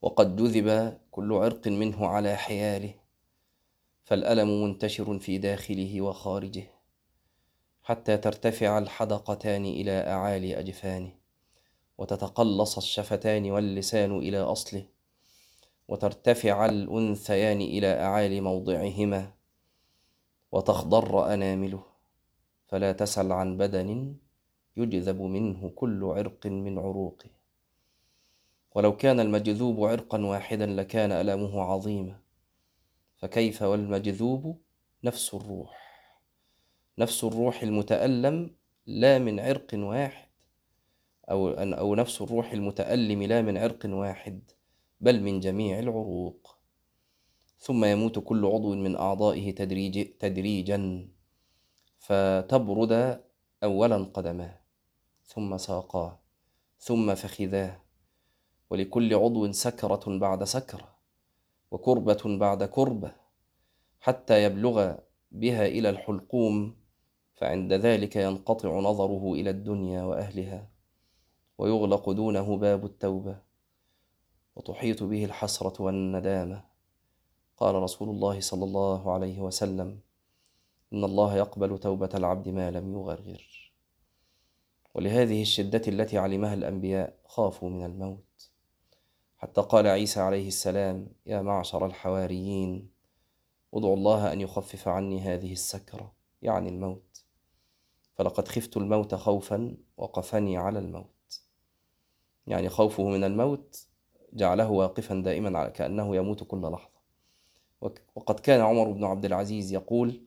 وقد 0.02 0.36
جذب 0.36 0.98
كل 1.12 1.34
عرق 1.34 1.68
منه 1.68 2.08
على 2.08 2.36
حياله 2.36 2.94
فالألم 4.04 4.64
منتشر 4.64 5.20
في 5.20 5.38
داخله 5.38 6.02
وخارجه 6.02 6.64
حتى 7.84 8.18
ترتفع 8.18 8.78
الحدقتان 8.78 9.66
إلى 9.66 9.92
أعالي 9.92 10.60
أجفانه 10.60 11.12
وتتقلص 11.98 12.78
الشفتان 12.78 13.52
واللسان 13.52 14.18
إلى 14.18 14.40
أصله. 14.40 14.93
وترتفع 15.88 16.66
الأنثيان 16.66 17.62
إلى 17.62 17.88
أعالي 17.88 18.42
موضعهما 18.42 19.32
وتخضر 20.52 21.34
أنامله 21.34 21.84
فلا 22.68 22.92
تسل 22.92 23.32
عن 23.32 23.58
بدن 23.58 24.16
يجذب 24.78 25.22
منه 25.22 25.70
كل 25.70 26.04
عرق 26.04 26.48
من 26.48 26.80
عروقه. 26.80 27.30
ولو 28.76 28.98
كان 28.98 29.20
المجذوب 29.20 29.84
عرقا 29.84 30.26
واحدا 30.26 30.66
لكان 30.66 31.12
ألمه 31.12 31.62
عظيما. 31.62 32.20
فكيف 33.18 33.62
والمجذوب؟ 33.62 34.62
نفس 35.04 35.34
الروح. 35.34 35.84
نفس 36.98 37.24
الروح 37.24 37.64
المتألم 37.64 38.56
لا 38.86 39.20
من 39.20 39.40
عرق 39.40 39.68
واحد 39.74 40.28
أو 41.30 41.50
أو 41.50 41.96
نفس 41.96 42.22
الروح 42.22 42.52
المتألم 42.52 43.24
لا 43.24 43.42
من 43.42 43.58
عرق 43.58 43.86
واحد. 43.86 44.52
بل 45.04 45.22
من 45.24 45.40
جميع 45.40 45.80
العروق. 45.80 46.58
ثم 47.58 47.86
يموت 47.86 48.20
كل 48.20 48.46
عضو 48.46 48.76
من 48.76 48.96
أعضائه 48.96 49.56
تدريج 49.56 50.18
تدريجا 50.18 51.08
فتبرد 52.00 53.24
أولا 53.64 53.98
قدماه 53.98 54.60
ثم 55.26 55.58
ساقاه 55.58 56.20
ثم 56.80 57.16
فخذاه. 57.16 57.82
ولكل 58.70 59.14
عضو 59.14 59.52
سكرة 59.52 60.18
بعد 60.20 60.44
سكرة 60.44 60.96
وكربة 61.72 62.38
بعد 62.38 62.64
كربة 62.64 63.16
حتى 64.00 64.44
يبلغ 64.44 64.96
بها 65.32 65.66
إلى 65.66 65.90
الحلقوم 65.90 66.76
فعند 67.34 67.74
ذلك 67.74 68.16
ينقطع 68.16 68.80
نظره 68.80 69.34
إلى 69.34 69.50
الدنيا 69.50 70.04
وأهلها 70.04 70.70
ويغلق 71.58 72.10
دونه 72.10 72.58
باب 72.58 72.86
التوبة. 72.86 73.53
وتحيط 74.56 75.04
به 75.04 75.26
الحسرة 75.26 75.82
والندامة. 75.82 76.64
قال 77.58 77.76
رسول 77.76 78.10
الله 78.10 78.40
صلى 78.40 78.64
الله 78.64 79.12
عليه 79.12 79.42
وسلم 79.42 80.00
إن 80.94 81.04
الله 81.04 81.36
يقبل 81.36 81.80
توبة 81.80 82.10
العبد 82.14 82.50
ما 82.50 82.72
لم 82.72 82.94
يغرغر. 82.94 83.72
ولهذه 84.94 85.42
الشدة 85.42 85.82
التي 85.88 86.18
علمها 86.18 86.54
الأنبياء 86.54 87.20
خافوا 87.26 87.70
من 87.70 87.86
الموت. 87.86 88.52
حتى 89.38 89.62
قال 89.62 89.88
عيسى 89.88 90.20
عليه 90.20 90.48
السلام 90.48 91.08
يا 91.26 91.42
معشر 91.42 91.86
الحواريين 91.86 92.90
ادعوا 93.74 93.96
الله 93.96 94.34
أن 94.34 94.42
يخفف 94.42 94.88
عني 94.88 95.22
هذه 95.22 95.52
السكرة 95.52 96.14
يعني 96.42 96.70
الموت. 96.70 97.26
فلقد 98.16 98.48
خفت 98.48 98.78
الموت 98.78 99.16
خوفا 99.16 99.78
وقفني 99.98 100.58
على 100.58 100.80
الموت. 100.80 101.42
يعني 102.48 102.70
خوفه 102.70 103.04
من 103.04 103.24
الموت 103.24 103.88
جعله 104.34 104.70
واقفا 104.70 105.16
دائما 105.16 105.70
كأنه 105.70 106.16
يموت 106.16 106.44
كل 106.44 106.62
لحظة. 106.62 106.94
وقد 108.16 108.40
كان 108.40 108.62
عمر 108.62 108.92
بن 108.92 109.04
عبد 109.04 109.26
العزيز 109.26 109.74
يقول 109.74 110.22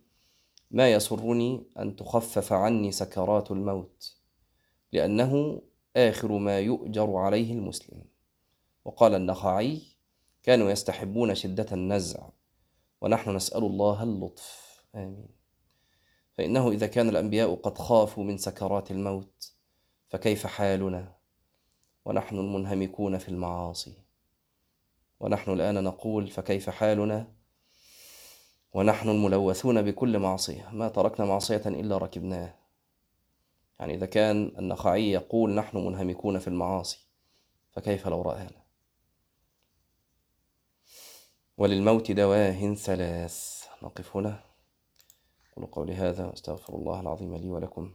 ما 0.71 0.93
يسرني 0.93 1.65
أن 1.79 1.97
تخفف 1.97 2.53
عني 2.53 2.93
سكرات 2.93 3.51
الموت 3.51 4.17
لأنه 4.93 5.63
آخر 5.97 6.33
ما 6.33 6.59
يؤجر 6.59 7.17
عليه 7.17 7.53
المسلم. 7.53 8.05
وقال 8.85 9.15
النخعي 9.15 9.83
كانوا 10.43 10.71
يستحبون 10.71 11.35
شدة 11.35 11.67
النزع 11.73 12.29
ونحن 13.01 13.37
نسأل 13.37 13.65
الله 13.65 14.03
اللطف. 14.03 14.83
آمين. 14.95 15.29
فإنه 16.39 16.71
إذا 16.71 16.87
كان 16.87 17.09
الأنبياء 17.09 17.55
قد 17.55 17.79
خافوا 17.79 18.25
من 18.25 18.39
سكرات 18.39 18.91
الموت 18.91 19.53
فكيف 20.09 20.47
حالنا؟ 20.47 21.16
ونحن 22.07 22.39
المنهمكون 22.39 23.19
في 23.19 23.29
المعاصي. 23.29 23.95
ونحن 25.21 25.51
الآن 25.51 25.85
نقول 25.85 26.29
فكيف 26.29 26.71
حالنا؟ 26.71 27.33
ونحن 28.73 29.09
الملوثون 29.09 29.83
بكل 29.83 30.19
معصية. 30.19 30.69
ما 30.73 30.89
تركنا 30.89 31.27
معصية 31.27 31.63
إلا 31.67 31.99
ركبناه. 31.99 32.55
يعني 33.81 33.95
إذا 33.95 34.07
كان 34.07 34.53
النخعي 34.59 35.11
يقول 35.11 35.55
نحن 35.55 35.77
منهمكون 35.79 36.39
في 36.39 36.49
المعاصي 36.49 36.99
فكيف 37.73 38.09
لو 38.09 38.23
رآنا؟ 38.23 38.63
وللموت 41.59 42.11
دواه 42.11 42.75
ثلاث. 42.75 43.65
نقف 43.83 44.17
هنا. 44.17 44.41
أقول 45.53 45.67
قولي 45.67 45.95
هذا 45.95 46.27
وأستغفر 46.27 46.75
الله 46.75 47.01
العظيم 47.01 47.37
لي 47.37 47.51
ولكم. 47.51 47.95